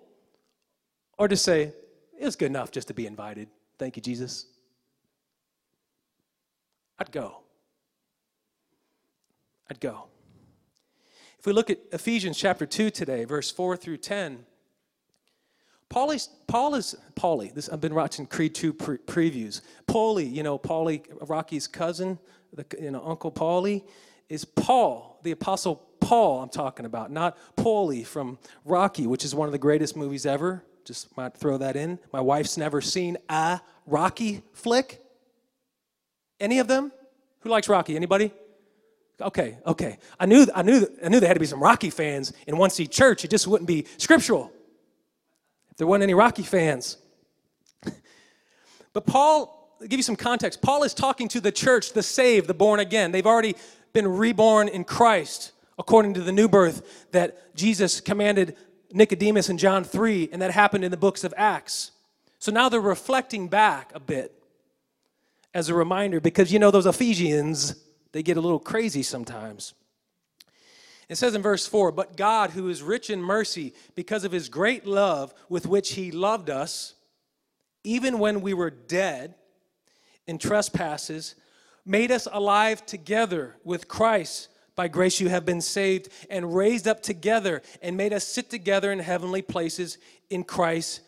or 1.16 1.28
just 1.28 1.44
say, 1.44 1.72
it 2.18 2.24
was 2.24 2.36
good 2.36 2.46
enough 2.46 2.70
just 2.70 2.88
to 2.88 2.94
be 2.94 3.06
invited? 3.06 3.48
Thank 3.78 3.96
you, 3.96 4.02
Jesus. 4.02 4.46
I'd 6.98 7.12
go. 7.12 7.42
I'd 9.70 9.80
go. 9.80 10.04
If 11.38 11.46
we 11.46 11.52
look 11.52 11.70
at 11.70 11.78
Ephesians 11.92 12.36
chapter 12.36 12.66
2 12.66 12.90
today, 12.90 13.24
verse 13.24 13.50
4 13.50 13.76
through 13.76 13.98
10, 13.98 14.44
Paul 15.88 16.10
is, 16.10 16.28
Paul 16.46 16.74
is 16.74 16.96
Paulie. 17.14 17.54
This, 17.54 17.68
I've 17.68 17.80
been 17.80 17.94
watching 17.94 18.26
Creed 18.26 18.54
2 18.54 18.72
pre- 18.72 18.98
previews. 18.98 19.62
Paulie, 19.86 20.30
you 20.30 20.42
know, 20.42 20.58
Paulie, 20.58 21.02
Rocky's 21.28 21.66
cousin, 21.66 22.18
the, 22.52 22.66
you 22.80 22.90
know, 22.90 23.02
Uncle 23.06 23.30
Paulie, 23.30 23.84
is 24.28 24.44
Paul, 24.44 25.20
the 25.22 25.30
Apostle 25.30 25.76
Paul 26.00 26.42
I'm 26.42 26.48
talking 26.48 26.86
about, 26.86 27.10
not 27.10 27.38
Paulie 27.56 28.04
from 28.04 28.38
Rocky, 28.64 29.06
which 29.06 29.24
is 29.24 29.34
one 29.34 29.46
of 29.48 29.52
the 29.52 29.58
greatest 29.58 29.96
movies 29.96 30.26
ever. 30.26 30.64
Just 30.84 31.16
might 31.16 31.34
throw 31.34 31.58
that 31.58 31.76
in. 31.76 31.98
My 32.12 32.20
wife's 32.20 32.56
never 32.56 32.80
seen 32.80 33.16
a 33.28 33.60
Rocky 33.86 34.42
flick. 34.52 35.02
Any 36.40 36.58
of 36.58 36.68
them? 36.68 36.92
Who 37.40 37.50
likes 37.50 37.68
Rocky? 37.68 37.96
Anybody? 37.96 38.32
Okay, 39.20 39.58
okay. 39.66 39.98
I 40.18 40.26
knew, 40.26 40.46
I 40.54 40.62
knew, 40.62 40.86
I 41.04 41.08
knew 41.08 41.18
there 41.18 41.28
had 41.28 41.34
to 41.34 41.40
be 41.40 41.46
some 41.46 41.62
Rocky 41.62 41.90
fans 41.90 42.32
in 42.46 42.56
One 42.56 42.70
Seat 42.70 42.90
Church. 42.92 43.24
It 43.24 43.30
just 43.30 43.46
wouldn't 43.48 43.66
be 43.66 43.86
scriptural 43.96 44.52
if 45.70 45.76
there 45.76 45.86
weren't 45.86 46.04
any 46.04 46.14
Rocky 46.14 46.44
fans. 46.44 46.98
but 48.92 49.06
Paul, 49.06 49.76
give 49.80 49.98
you 49.98 50.04
some 50.04 50.16
context. 50.16 50.62
Paul 50.62 50.84
is 50.84 50.94
talking 50.94 51.26
to 51.28 51.40
the 51.40 51.50
church, 51.50 51.92
the 51.92 52.02
saved, 52.02 52.46
the 52.46 52.54
born 52.54 52.78
again. 52.78 53.10
They've 53.10 53.26
already 53.26 53.56
been 53.92 54.06
reborn 54.06 54.68
in 54.68 54.84
Christ 54.84 55.52
according 55.78 56.14
to 56.14 56.20
the 56.20 56.32
new 56.32 56.48
birth 56.48 57.06
that 57.12 57.54
Jesus 57.56 58.00
commanded 58.00 58.56
Nicodemus 58.92 59.48
in 59.48 59.58
John 59.58 59.84
3, 59.84 60.30
and 60.32 60.42
that 60.42 60.50
happened 60.50 60.84
in 60.84 60.90
the 60.90 60.96
books 60.96 61.24
of 61.24 61.34
Acts. 61.36 61.92
So 62.38 62.52
now 62.52 62.68
they're 62.68 62.80
reflecting 62.80 63.48
back 63.48 63.90
a 63.94 64.00
bit 64.00 64.37
as 65.54 65.68
a 65.68 65.74
reminder 65.74 66.20
because 66.20 66.52
you 66.52 66.58
know 66.58 66.70
those 66.70 66.86
Ephesians, 66.86 67.74
they 68.12 68.22
get 68.22 68.36
a 68.36 68.40
little 68.40 68.58
crazy 68.58 69.02
sometimes. 69.02 69.74
It 71.08 71.16
says 71.16 71.34
in 71.34 71.42
verse 71.42 71.66
4 71.66 71.92
But 71.92 72.16
God, 72.16 72.50
who 72.50 72.68
is 72.68 72.82
rich 72.82 73.10
in 73.10 73.22
mercy, 73.22 73.72
because 73.94 74.24
of 74.24 74.32
his 74.32 74.48
great 74.48 74.86
love 74.86 75.32
with 75.48 75.66
which 75.66 75.92
he 75.92 76.10
loved 76.10 76.50
us, 76.50 76.94
even 77.82 78.18
when 78.18 78.40
we 78.40 78.54
were 78.54 78.70
dead 78.70 79.34
in 80.26 80.38
trespasses, 80.38 81.34
made 81.86 82.10
us 82.10 82.28
alive 82.30 82.84
together 82.84 83.56
with 83.64 83.88
Christ. 83.88 84.48
By 84.76 84.88
grace 84.88 85.18
you 85.18 85.28
have 85.28 85.44
been 85.44 85.62
saved 85.62 86.08
and 86.30 86.54
raised 86.54 86.86
up 86.86 87.02
together 87.02 87.62
and 87.82 87.96
made 87.96 88.12
us 88.12 88.24
sit 88.24 88.50
together 88.50 88.92
in 88.92 88.98
heavenly 89.00 89.42
places 89.42 89.98
in 90.30 90.44
Christ 90.44 91.00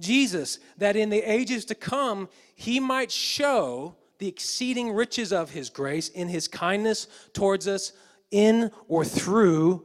Jesus, 0.00 0.58
that 0.78 0.96
in 0.96 1.10
the 1.10 1.22
ages 1.22 1.64
to 1.66 1.74
come 1.74 2.28
he 2.54 2.80
might 2.80 3.10
show 3.10 3.96
the 4.18 4.28
exceeding 4.28 4.92
riches 4.92 5.32
of 5.32 5.50
his 5.50 5.70
grace 5.70 6.08
in 6.08 6.28
his 6.28 6.48
kindness 6.48 7.06
towards 7.32 7.68
us 7.68 7.92
in 8.30 8.70
or 8.88 9.04
through 9.04 9.84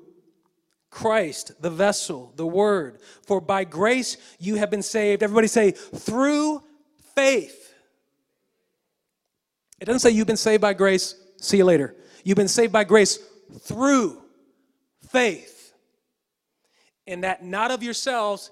Christ, 0.90 1.62
the 1.62 1.70
vessel, 1.70 2.34
the 2.36 2.46
word. 2.46 3.00
For 3.26 3.40
by 3.40 3.64
grace 3.64 4.18
you 4.40 4.56
have 4.56 4.70
been 4.70 4.82
saved. 4.82 5.24
Everybody 5.24 5.48
say, 5.48 5.72
through 5.72 6.62
faith. 7.16 7.74
It 9.80 9.86
doesn't 9.86 10.00
say 10.00 10.12
you've 10.12 10.28
been 10.28 10.38
saved 10.38 10.62
by 10.62 10.74
grace, 10.74 11.16
see 11.38 11.58
you 11.58 11.66
later. 11.66 11.96
You've 12.24 12.38
been 12.38 12.48
saved 12.48 12.74
by 12.74 12.84
grace 12.84 13.20
through 13.62 14.22
faith. 15.10 15.74
And 17.08 17.24
that 17.24 17.44
not 17.44 17.72
of 17.72 17.82
yourselves, 17.82 18.52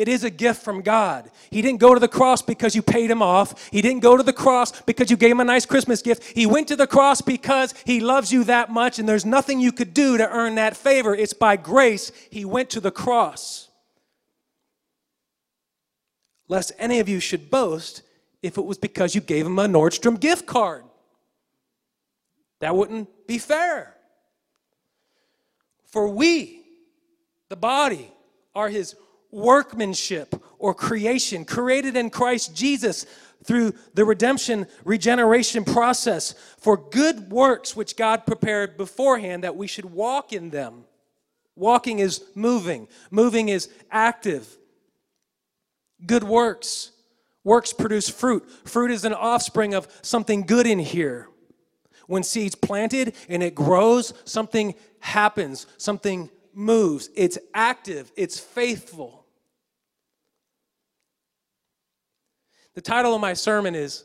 It 0.00 0.08
is 0.08 0.24
a 0.24 0.30
gift 0.30 0.62
from 0.62 0.80
God. 0.80 1.30
He 1.50 1.60
didn't 1.60 1.78
go 1.78 1.92
to 1.92 2.00
the 2.00 2.08
cross 2.08 2.40
because 2.40 2.74
you 2.74 2.80
paid 2.80 3.10
him 3.10 3.20
off. 3.20 3.68
He 3.70 3.82
didn't 3.82 4.00
go 4.00 4.16
to 4.16 4.22
the 4.22 4.32
cross 4.32 4.80
because 4.80 5.10
you 5.10 5.18
gave 5.18 5.32
him 5.32 5.40
a 5.40 5.44
nice 5.44 5.66
Christmas 5.66 6.00
gift. 6.00 6.22
He 6.34 6.46
went 6.46 6.68
to 6.68 6.76
the 6.76 6.86
cross 6.86 7.20
because 7.20 7.74
he 7.84 8.00
loves 8.00 8.32
you 8.32 8.44
that 8.44 8.70
much, 8.70 8.98
and 8.98 9.06
there's 9.06 9.26
nothing 9.26 9.60
you 9.60 9.72
could 9.72 9.92
do 9.92 10.16
to 10.16 10.26
earn 10.26 10.54
that 10.54 10.74
favor. 10.74 11.14
It's 11.14 11.34
by 11.34 11.56
grace 11.56 12.12
he 12.30 12.46
went 12.46 12.70
to 12.70 12.80
the 12.80 12.90
cross. 12.90 13.68
Lest 16.48 16.72
any 16.78 17.00
of 17.00 17.06
you 17.06 17.20
should 17.20 17.50
boast 17.50 18.00
if 18.42 18.56
it 18.56 18.64
was 18.64 18.78
because 18.78 19.14
you 19.14 19.20
gave 19.20 19.44
him 19.44 19.58
a 19.58 19.66
Nordstrom 19.66 20.18
gift 20.18 20.46
card. 20.46 20.82
That 22.60 22.74
wouldn't 22.74 23.26
be 23.26 23.36
fair. 23.36 23.94
For 25.84 26.08
we, 26.08 26.62
the 27.50 27.56
body, 27.56 28.10
are 28.54 28.70
his 28.70 28.96
workmanship 29.30 30.34
or 30.58 30.74
creation, 30.74 31.44
created 31.44 31.96
in 31.96 32.10
Christ 32.10 32.54
Jesus 32.54 33.06
through 33.44 33.74
the 33.94 34.04
redemption, 34.04 34.66
regeneration 34.84 35.64
process 35.64 36.34
for 36.58 36.76
good 36.76 37.30
works 37.30 37.74
which 37.74 37.96
God 37.96 38.26
prepared 38.26 38.76
beforehand 38.76 39.44
that 39.44 39.56
we 39.56 39.66
should 39.66 39.86
walk 39.86 40.32
in 40.32 40.50
them. 40.50 40.84
Walking 41.56 41.98
is 41.98 42.24
moving, 42.34 42.88
moving 43.10 43.48
is 43.48 43.68
active. 43.90 44.56
Good 46.06 46.24
works. 46.24 46.92
Works 47.42 47.72
produce 47.72 48.08
fruit. 48.08 48.48
Fruit 48.64 48.90
is 48.90 49.04
an 49.04 49.14
offspring 49.14 49.74
of 49.74 49.88
something 50.02 50.42
good 50.42 50.66
in 50.66 50.78
here. 50.78 51.28
When 52.06 52.22
seeds 52.22 52.54
planted 52.54 53.14
and 53.28 53.42
it 53.42 53.54
grows, 53.54 54.12
something 54.24 54.74
happens, 54.98 55.66
something 55.78 56.28
moves. 56.52 57.08
It's 57.14 57.38
active, 57.54 58.12
it's 58.16 58.38
faithful. 58.38 59.19
The 62.74 62.80
title 62.80 63.14
of 63.14 63.20
my 63.20 63.34
sermon 63.34 63.74
is 63.74 64.04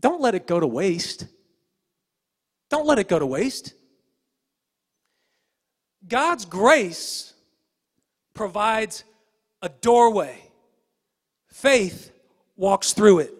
Don't 0.00 0.20
Let 0.20 0.34
It 0.34 0.46
Go 0.46 0.60
to 0.60 0.66
Waste. 0.66 1.26
Don't 2.70 2.86
let 2.86 2.98
it 2.98 3.08
go 3.08 3.18
to 3.18 3.26
waste. 3.26 3.74
God's 6.06 6.44
grace 6.44 7.32
provides 8.34 9.04
a 9.62 9.68
doorway, 9.68 10.36
faith 11.48 12.12
walks 12.56 12.92
through 12.92 13.20
it. 13.20 13.34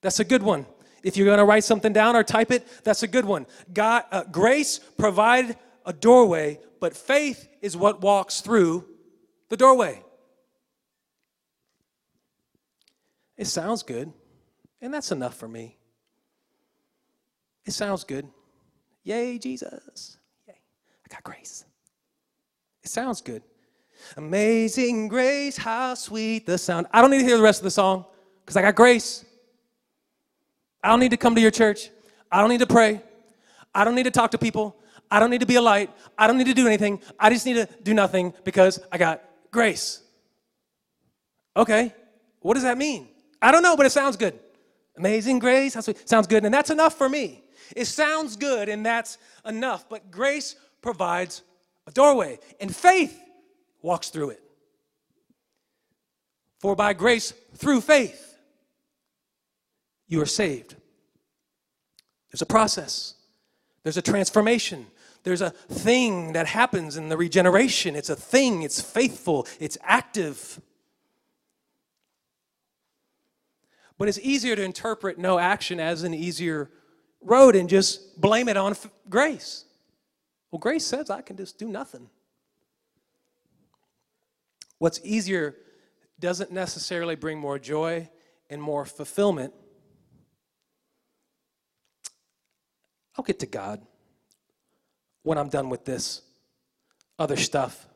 That's 0.00 0.20
a 0.20 0.24
good 0.24 0.42
one. 0.42 0.66
If 1.02 1.16
you're 1.16 1.26
going 1.26 1.38
to 1.38 1.44
write 1.44 1.64
something 1.64 1.92
down 1.92 2.16
or 2.16 2.24
type 2.24 2.50
it, 2.50 2.66
that's 2.82 3.02
a 3.02 3.06
good 3.06 3.24
one. 3.24 3.46
God, 3.72 4.04
uh, 4.10 4.24
grace 4.24 4.78
provide 4.78 5.56
a 5.84 5.92
doorway, 5.92 6.58
but 6.80 6.96
faith 6.96 7.46
is 7.60 7.76
what 7.76 8.00
walks 8.00 8.40
through 8.40 8.86
the 9.50 9.56
doorway. 9.56 10.02
It 13.36 13.46
sounds 13.46 13.82
good, 13.82 14.12
and 14.80 14.94
that's 14.94 15.10
enough 15.10 15.36
for 15.36 15.48
me. 15.48 15.76
It 17.66 17.72
sounds 17.72 18.04
good. 18.04 18.28
Yay, 19.02 19.38
Jesus. 19.38 20.18
Yay. 20.46 20.54
I 20.54 21.14
got 21.14 21.22
grace. 21.24 21.64
It 22.82 22.90
sounds 22.90 23.20
good. 23.20 23.42
Amazing 24.16 25.08
grace, 25.08 25.56
how 25.56 25.94
sweet 25.94 26.46
the 26.46 26.58
sound. 26.58 26.86
I 26.92 27.00
don't 27.00 27.10
need 27.10 27.18
to 27.18 27.24
hear 27.24 27.36
the 27.36 27.42
rest 27.42 27.60
of 27.60 27.64
the 27.64 27.70
song 27.70 28.04
because 28.44 28.56
I 28.56 28.62
got 28.62 28.74
grace. 28.74 29.24
I 30.82 30.88
don't 30.88 31.00
need 31.00 31.10
to 31.10 31.16
come 31.16 31.34
to 31.34 31.40
your 31.40 31.50
church. 31.50 31.90
I 32.30 32.40
don't 32.40 32.50
need 32.50 32.60
to 32.60 32.66
pray. 32.66 33.02
I 33.74 33.84
don't 33.84 33.94
need 33.94 34.02
to 34.04 34.10
talk 34.10 34.30
to 34.32 34.38
people. 34.38 34.76
I 35.10 35.18
don't 35.20 35.30
need 35.30 35.40
to 35.40 35.46
be 35.46 35.56
a 35.56 35.62
light. 35.62 35.90
I 36.18 36.26
don't 36.26 36.36
need 36.36 36.46
to 36.46 36.54
do 36.54 36.66
anything. 36.66 37.00
I 37.18 37.30
just 37.30 37.46
need 37.46 37.54
to 37.54 37.68
do 37.82 37.94
nothing 37.94 38.34
because 38.44 38.80
I 38.92 38.98
got 38.98 39.22
grace. 39.50 40.02
Okay, 41.56 41.94
what 42.40 42.54
does 42.54 42.64
that 42.64 42.76
mean? 42.76 43.08
I 43.44 43.52
don't 43.52 43.62
know, 43.62 43.76
but 43.76 43.84
it 43.84 43.90
sounds 43.90 44.16
good. 44.16 44.38
Amazing 44.96 45.38
grace, 45.38 45.76
sounds 46.06 46.26
good, 46.26 46.44
and 46.44 46.54
that's 46.54 46.70
enough 46.70 46.96
for 46.96 47.08
me. 47.08 47.44
It 47.76 47.84
sounds 47.84 48.36
good, 48.36 48.70
and 48.70 48.84
that's 48.86 49.18
enough. 49.44 49.86
But 49.88 50.10
grace 50.10 50.56
provides 50.80 51.42
a 51.86 51.90
doorway, 51.90 52.38
and 52.58 52.74
faith 52.74 53.20
walks 53.82 54.08
through 54.08 54.30
it. 54.30 54.42
For 56.58 56.74
by 56.74 56.94
grace, 56.94 57.32
through 57.54 57.82
faith, 57.82 58.38
you 60.08 60.22
are 60.22 60.26
saved. 60.26 60.74
There's 62.30 62.42
a 62.42 62.46
process, 62.46 63.14
there's 63.82 63.98
a 63.98 64.02
transformation. 64.02 64.86
There's 65.22 65.40
a 65.40 65.50
thing 65.50 66.34
that 66.34 66.46
happens 66.46 66.98
in 66.98 67.08
the 67.08 67.16
regeneration. 67.16 67.96
It's 67.96 68.10
a 68.10 68.16
thing, 68.16 68.62
it's 68.62 68.80
faithful, 68.80 69.46
it's 69.58 69.78
active. 69.82 70.60
But 74.04 74.10
it's 74.10 74.18
easier 74.18 74.54
to 74.54 74.62
interpret 74.62 75.16
no 75.16 75.38
action 75.38 75.80
as 75.80 76.02
an 76.02 76.12
easier 76.12 76.70
road 77.22 77.56
and 77.56 77.70
just 77.70 78.20
blame 78.20 78.50
it 78.50 78.58
on 78.58 78.72
f- 78.72 78.86
grace. 79.08 79.64
Well, 80.50 80.58
grace 80.58 80.84
says 80.84 81.08
I 81.08 81.22
can 81.22 81.38
just 81.38 81.58
do 81.58 81.66
nothing. 81.66 82.10
What's 84.78 85.00
easier 85.02 85.56
doesn't 86.20 86.52
necessarily 86.52 87.14
bring 87.14 87.38
more 87.38 87.58
joy 87.58 88.10
and 88.50 88.60
more 88.60 88.84
fulfillment 88.84 89.54
I'll 93.16 93.24
get 93.24 93.38
to 93.40 93.46
God 93.46 93.80
when 95.22 95.38
I'm 95.38 95.48
done 95.48 95.70
with 95.70 95.84
this 95.84 96.22
other 97.18 97.36
stuff. 97.36 97.86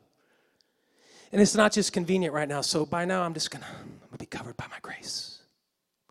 And 1.33 1.41
it's 1.43 1.55
not 1.55 1.73
just 1.73 1.93
convenient 1.93 2.35
right 2.35 2.49
now. 2.49 2.61
So 2.63 2.87
by 2.87 3.05
now, 3.05 3.23
I'm 3.23 3.35
just 3.35 3.51
gonna, 3.51 3.67
I'm 3.69 3.99
gonna 4.09 4.19
be 4.19 4.27
covered 4.27 4.57
by 4.57 4.67
my 4.71 4.79
grace. 4.81 5.43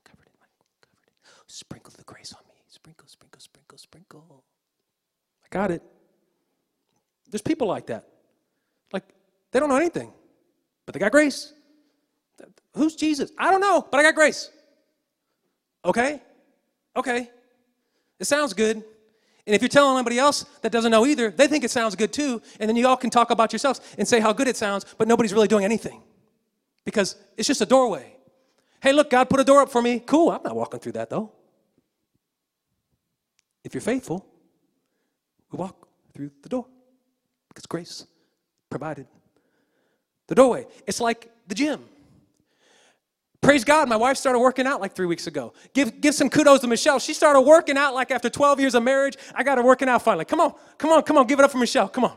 Covered 0.04 0.28
in 0.28 0.34
my, 0.40 0.48
covered. 0.82 1.47
Sprinkle 1.58 1.92
the 1.98 2.04
grace 2.04 2.34
on 2.34 2.48
me. 2.48 2.54
Sprinkle, 2.68 3.08
sprinkle, 3.08 3.42
sprinkle, 3.42 3.78
sprinkle. 3.80 4.44
I 5.44 5.48
got 5.50 5.72
it. 5.72 5.82
There's 7.32 7.42
people 7.42 7.68
like 7.68 7.88
that. 7.88 8.08
Like 8.94 9.06
they 9.52 9.60
don't 9.60 9.68
know 9.68 9.78
anything, 9.78 10.14
but 10.86 10.94
they 10.94 11.00
got 11.00 11.12
grace. 11.12 11.54
Who's 12.76 12.96
Jesus? 12.96 13.32
I 13.40 13.50
don't 13.50 13.60
know, 13.60 13.84
but 13.90 14.00
I 14.00 14.04
got 14.04 14.14
grace. 14.14 14.52
Okay? 15.84 16.22
Okay. 16.96 17.32
It 18.20 18.26
sounds 18.26 18.54
good. 18.54 18.76
And 18.76 19.56
if 19.56 19.64
you're 19.64 19.68
telling 19.68 19.96
anybody 19.98 20.20
else 20.20 20.46
that 20.62 20.72
doesn't 20.72 20.92
know 20.92 21.08
either, 21.08 21.32
they 21.32 21.48
think 21.48 21.64
it 21.64 21.72
sounds 21.72 21.96
good 21.96 22.14
too. 22.14 22.40
And 22.60 22.70
then 22.70 22.76
you 22.76 22.88
all 22.88 22.98
can 22.98 23.10
talk 23.10 23.32
about 23.32 23.52
yourselves 23.52 23.82
and 23.98 24.08
say 24.08 24.20
how 24.20 24.32
good 24.32 24.48
it 24.48 24.58
sounds, 24.58 24.86
but 25.00 25.08
nobody's 25.08 25.34
really 25.34 25.48
doing 25.48 25.66
anything 25.66 26.04
because 26.86 27.16
it's 27.36 27.48
just 27.48 27.62
a 27.62 27.66
doorway. 27.66 28.14
Hey, 28.80 28.94
look, 28.94 29.10
God 29.10 29.28
put 29.28 29.40
a 29.40 29.44
door 29.44 29.62
up 29.62 29.72
for 29.72 29.82
me. 29.82 30.00
Cool, 30.02 30.30
I'm 30.30 30.44
not 30.44 30.56
walking 30.56 30.80
through 30.80 30.92
that 30.92 31.10
though. 31.10 31.32
If 33.68 33.74
you're 33.74 33.82
faithful, 33.82 34.26
we 35.52 35.58
walk 35.58 35.90
through 36.14 36.32
the 36.42 36.48
door 36.48 36.66
because 37.50 37.66
grace 37.66 38.06
provided 38.70 39.08
the 40.28 40.36
doorway. 40.36 40.66
It's 40.88 41.02
like 41.02 41.30
the 41.50 41.54
gym. 41.54 41.84
Praise 43.42 43.66
God, 43.66 43.90
my 43.90 43.98
wife 43.98 44.16
started 44.16 44.40
working 44.40 44.68
out 44.68 44.80
like 44.80 44.96
three 44.96 45.06
weeks 45.06 45.28
ago. 45.28 45.52
Give, 45.74 46.00
give 46.00 46.16
some 46.16 46.30
kudos 46.30 46.62
to 46.62 46.68
Michelle. 46.68 46.98
She 46.98 47.14
started 47.14 47.42
working 47.42 47.78
out 47.78 47.94
like 47.94 48.10
after 48.10 48.30
12 48.30 48.62
years 48.62 48.74
of 48.74 48.84
marriage. 48.84 49.18
I 49.36 49.44
got 49.44 49.58
her 49.58 49.64
working 49.66 49.90
out 49.90 50.02
finally. 50.02 50.24
Come 50.24 50.40
on, 50.40 50.54
come 50.78 50.92
on, 50.92 51.04
come 51.04 51.18
on, 51.18 51.28
give 51.28 51.38
it 51.38 51.44
up 51.44 51.52
for 51.52 51.58
Michelle. 51.58 51.90
Come 51.90 52.06
on. 52.06 52.16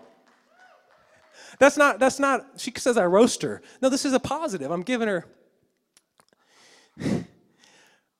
That's 1.58 1.76
not, 1.76 1.98
that's 1.98 2.20
not, 2.20 2.46
she 2.58 2.72
says 2.76 2.96
I 2.96 3.06
roast 3.06 3.42
her. 3.42 3.60
No, 3.82 3.88
this 3.88 4.04
is 4.04 4.12
a 4.12 4.20
positive. 4.20 4.70
I'm 4.70 4.82
giving 4.82 5.08
her. 5.08 5.26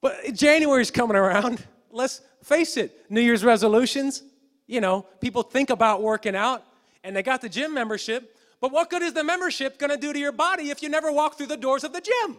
But 0.02 0.32
January's 0.32 0.90
coming 0.90 1.14
around. 1.14 1.62
Let's 1.90 2.20
face 2.42 2.76
it, 2.76 3.06
New 3.10 3.20
Year's 3.20 3.44
resolutions. 3.44 4.22
You 4.66 4.80
know, 4.80 5.06
people 5.20 5.42
think 5.42 5.70
about 5.70 6.02
working 6.02 6.36
out 6.36 6.64
and 7.02 7.14
they 7.14 7.22
got 7.22 7.40
the 7.40 7.48
gym 7.48 7.74
membership. 7.74 8.36
But 8.60 8.72
what 8.72 8.90
good 8.90 9.02
is 9.02 9.14
the 9.14 9.24
membership 9.24 9.78
going 9.78 9.90
to 9.90 9.96
do 9.96 10.12
to 10.12 10.18
your 10.18 10.32
body 10.32 10.70
if 10.70 10.82
you 10.82 10.88
never 10.88 11.10
walk 11.10 11.36
through 11.36 11.46
the 11.46 11.56
doors 11.56 11.82
of 11.82 11.92
the 11.92 12.00
gym? 12.00 12.36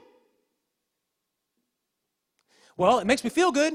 Well, 2.78 3.00
it 3.00 3.08
makes 3.08 3.24
me 3.24 3.30
feel 3.30 3.52
good. 3.52 3.74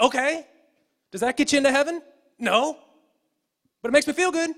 Okay. 0.00 0.46
Does 1.10 1.20
that 1.20 1.36
get 1.36 1.52
you 1.52 1.58
into 1.58 1.70
heaven? 1.70 2.02
No. 2.38 2.78
But 3.82 3.88
it 3.88 3.92
makes 3.92 4.06
me 4.06 4.12
feel 4.12 4.32
good. 4.32 4.50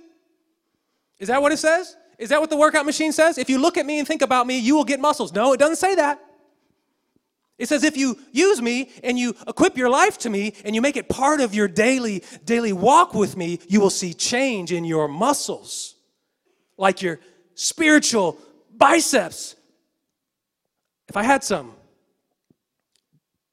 Is 1.18 1.28
that 1.28 1.40
what 1.42 1.52
it 1.52 1.58
says? 1.58 1.96
Is 2.18 2.28
that 2.30 2.40
what 2.40 2.50
the 2.50 2.56
workout 2.56 2.86
machine 2.86 3.12
says? 3.12 3.36
If 3.36 3.50
you 3.50 3.58
look 3.58 3.76
at 3.76 3.84
me 3.84 3.98
and 3.98 4.06
think 4.06 4.22
about 4.22 4.46
me, 4.46 4.58
you 4.58 4.74
will 4.76 4.84
get 4.84 5.00
muscles. 5.00 5.32
No, 5.32 5.52
it 5.52 5.58
doesn't 5.58 5.76
say 5.76 5.94
that. 5.96 6.20
It 7.58 7.68
says 7.68 7.84
if 7.84 7.96
you 7.96 8.18
use 8.32 8.60
me 8.60 8.90
and 9.02 9.18
you 9.18 9.34
equip 9.48 9.78
your 9.78 9.88
life 9.88 10.18
to 10.18 10.30
me 10.30 10.54
and 10.64 10.74
you 10.74 10.82
make 10.82 10.96
it 10.96 11.08
part 11.08 11.40
of 11.40 11.54
your 11.54 11.68
daily 11.68 12.22
daily 12.44 12.72
walk 12.72 13.14
with 13.14 13.36
me, 13.36 13.60
you 13.68 13.80
will 13.80 13.90
see 13.90 14.12
change 14.12 14.72
in 14.72 14.84
your 14.84 15.08
muscles. 15.08 15.94
Like 16.76 17.00
your 17.00 17.18
spiritual 17.54 18.38
biceps. 18.76 19.56
If 21.08 21.16
I 21.16 21.22
had 21.22 21.42
some, 21.42 21.72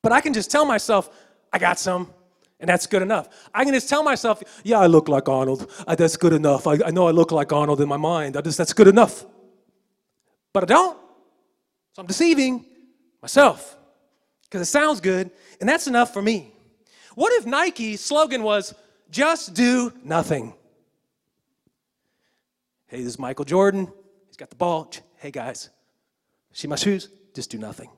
but 0.02 0.12
I 0.12 0.20
can 0.20 0.34
just 0.34 0.52
tell 0.52 0.66
myself, 0.66 1.10
I 1.54 1.60
got 1.60 1.80
some, 1.80 2.10
and 2.60 2.68
that's 2.68 2.88
good 2.88 3.02
enough. 3.02 3.30
I 3.54 3.64
can 3.64 3.74
just 3.74 3.88
tell 3.88 4.04
myself, 4.04 4.44
yeah, 4.64 4.80
I 4.80 4.88
look 4.88 5.08
like 5.08 5.30
Arnold. 5.30 5.72
Uh, 5.88 5.96
that's 5.96 6.18
good 6.18 6.34
enough. 6.34 6.68
I, 6.68 6.80
I 6.86 6.92
know 6.92 7.08
I 7.08 7.12
look 7.12 7.32
like 7.32 7.54
Arnold 7.54 7.80
in 7.80 7.88
my 7.88 7.98
mind. 7.98 8.36
I 8.36 8.42
just, 8.42 8.58
that's 8.58 8.74
good 8.74 8.88
enough. 8.88 9.26
but 10.52 10.64
I 10.64 10.66
don't. 10.66 10.98
So 11.94 12.02
I'm 12.02 12.08
deceiving 12.08 12.66
myself 13.22 13.78
because 14.54 14.68
it 14.68 14.72
sounds 14.72 15.02
good, 15.02 15.32
and 15.60 15.68
that's 15.68 15.88
enough 15.88 16.14
for 16.14 16.22
me. 16.22 16.54
What 17.16 17.34
if 17.34 17.48
Nike's 17.48 18.02
slogan 18.02 18.44
was 18.44 18.76
just 19.10 19.56
do 19.56 19.92
nothing? 20.04 20.54
Hey, 22.86 22.98
this 22.98 23.08
is 23.08 23.18
Michael 23.18 23.46
Jordan. 23.46 23.92
He's 24.28 24.38
got 24.38 24.52
the 24.52 24.56
ball. 24.56 24.92
Hey, 25.16 25.32
guys, 25.32 25.72
see 26.52 26.68
my 26.68 26.76
shoes? 26.76 27.10
Just 27.34 27.50
do 27.50 27.58
nothing. 27.58 27.90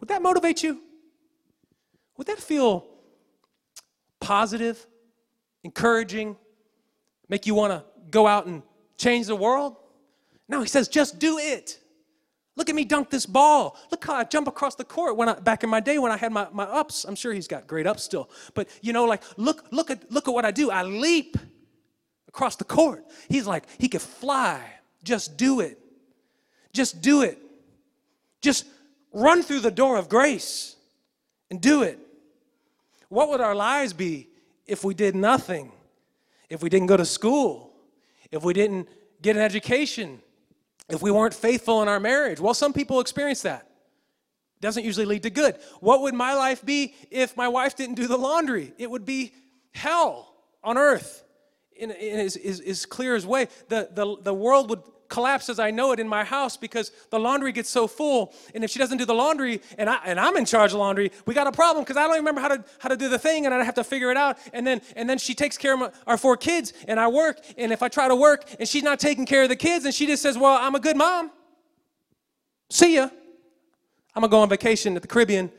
Would 0.00 0.08
that 0.08 0.20
motivate 0.20 0.64
you? 0.64 0.80
Would 2.16 2.26
that 2.26 2.40
feel 2.40 2.84
positive, 4.18 4.84
encouraging, 5.62 6.36
make 7.28 7.46
you 7.46 7.54
want 7.54 7.72
to 7.72 7.84
go 8.10 8.26
out 8.26 8.46
and 8.46 8.64
change 8.98 9.28
the 9.28 9.36
world? 9.36 9.76
No, 10.48 10.60
he 10.60 10.66
says, 10.66 10.88
just 10.88 11.20
do 11.20 11.38
it. 11.38 11.78
Look 12.54 12.68
at 12.68 12.74
me 12.74 12.84
dunk 12.84 13.08
this 13.10 13.24
ball. 13.24 13.78
Look 13.90 14.04
how 14.04 14.14
I 14.14 14.24
jump 14.24 14.46
across 14.46 14.74
the 14.74 14.84
court 14.84 15.16
when 15.16 15.28
I, 15.28 15.34
back 15.34 15.64
in 15.64 15.70
my 15.70 15.80
day 15.80 15.98
when 15.98 16.12
I 16.12 16.16
had 16.16 16.32
my, 16.32 16.48
my 16.52 16.64
ups. 16.64 17.04
I'm 17.04 17.14
sure 17.14 17.32
he's 17.32 17.48
got 17.48 17.66
great 17.66 17.86
ups 17.86 18.02
still. 18.02 18.28
But 18.54 18.68
you 18.82 18.92
know, 18.92 19.04
like 19.04 19.22
look, 19.38 19.66
look 19.70 19.90
at 19.90 20.10
look 20.12 20.28
at 20.28 20.34
what 20.34 20.44
I 20.44 20.50
do. 20.50 20.70
I 20.70 20.82
leap 20.82 21.36
across 22.28 22.56
the 22.56 22.64
court. 22.64 23.04
He's 23.28 23.46
like, 23.46 23.64
he 23.78 23.88
could 23.88 24.02
fly. 24.02 24.60
Just 25.02 25.36
do 25.36 25.60
it. 25.60 25.78
Just 26.72 27.00
do 27.00 27.22
it. 27.22 27.38
Just 28.40 28.66
run 29.12 29.42
through 29.42 29.60
the 29.60 29.70
door 29.70 29.96
of 29.96 30.08
grace 30.08 30.76
and 31.50 31.60
do 31.60 31.82
it. 31.82 31.98
What 33.08 33.28
would 33.30 33.40
our 33.40 33.54
lives 33.54 33.92
be 33.92 34.28
if 34.66 34.84
we 34.84 34.94
did 34.94 35.14
nothing? 35.14 35.72
If 36.48 36.62
we 36.62 36.68
didn't 36.68 36.86
go 36.86 36.96
to 36.96 37.04
school? 37.04 37.72
If 38.30 38.42
we 38.42 38.52
didn't 38.52 38.88
get 39.20 39.36
an 39.36 39.42
education? 39.42 40.20
If 40.92 41.00
we 41.00 41.10
weren't 41.10 41.34
faithful 41.34 41.82
in 41.82 41.88
our 41.88 41.98
marriage. 41.98 42.38
Well, 42.38 42.54
some 42.54 42.72
people 42.72 43.00
experience 43.00 43.42
that. 43.42 43.66
Doesn't 44.60 44.84
usually 44.84 45.06
lead 45.06 45.24
to 45.24 45.30
good. 45.30 45.56
What 45.80 46.02
would 46.02 46.14
my 46.14 46.34
life 46.34 46.64
be 46.64 46.94
if 47.10 47.36
my 47.36 47.48
wife 47.48 47.74
didn't 47.74 47.96
do 47.96 48.06
the 48.06 48.18
laundry? 48.18 48.74
It 48.78 48.90
would 48.90 49.04
be 49.04 49.32
hell 49.72 50.34
on 50.62 50.76
earth 50.76 51.24
as, 51.80 52.36
as 52.36 52.86
clear 52.86 53.16
as 53.16 53.26
way. 53.26 53.48
The, 53.68 53.88
the, 53.90 54.16
the 54.22 54.34
world 54.34 54.70
would 54.70 54.82
collapse 55.12 55.50
as 55.50 55.58
I 55.58 55.70
know 55.70 55.92
it 55.92 56.00
in 56.00 56.08
my 56.08 56.24
house 56.24 56.56
because 56.56 56.90
the 57.10 57.20
laundry 57.20 57.52
gets 57.52 57.68
so 57.68 57.86
full. 57.86 58.32
And 58.54 58.64
if 58.64 58.70
she 58.70 58.78
doesn't 58.78 58.96
do 58.96 59.04
the 59.04 59.14
laundry 59.14 59.60
and, 59.76 59.90
I, 59.90 59.98
and 60.06 60.18
I'm 60.18 60.36
in 60.38 60.46
charge 60.46 60.72
of 60.72 60.78
laundry, 60.78 61.12
we 61.26 61.34
got 61.34 61.46
a 61.46 61.52
problem 61.52 61.84
because 61.84 61.98
I 61.98 62.06
don't 62.06 62.16
remember 62.16 62.40
how 62.40 62.48
to, 62.48 62.64
how 62.78 62.88
to 62.88 62.96
do 62.96 63.10
the 63.10 63.18
thing 63.18 63.44
and 63.44 63.54
I 63.54 63.62
have 63.62 63.74
to 63.74 63.84
figure 63.84 64.10
it 64.10 64.16
out. 64.16 64.38
And 64.54 64.66
then, 64.66 64.80
and 64.96 65.08
then 65.08 65.18
she 65.18 65.34
takes 65.34 65.58
care 65.58 65.74
of 65.74 65.80
my, 65.80 65.90
our 66.06 66.16
four 66.16 66.38
kids 66.38 66.72
and 66.88 66.98
I 66.98 67.08
work. 67.08 67.38
And 67.58 67.72
if 67.72 67.82
I 67.82 67.88
try 67.88 68.08
to 68.08 68.16
work 68.16 68.46
and 68.58 68.66
she's 68.66 68.82
not 68.82 68.98
taking 68.98 69.26
care 69.26 69.42
of 69.42 69.50
the 69.50 69.56
kids 69.56 69.84
and 69.84 69.94
she 69.94 70.06
just 70.06 70.22
says, 70.22 70.38
well, 70.38 70.56
I'm 70.58 70.74
a 70.74 70.80
good 70.80 70.96
mom. 70.96 71.30
See 72.70 72.94
ya. 72.94 73.10
I'm 74.14 74.20
going 74.20 74.30
to 74.30 74.34
go 74.34 74.40
on 74.40 74.48
vacation 74.48 74.96
at 74.96 75.02
the 75.02 75.08
Caribbean. 75.08 75.52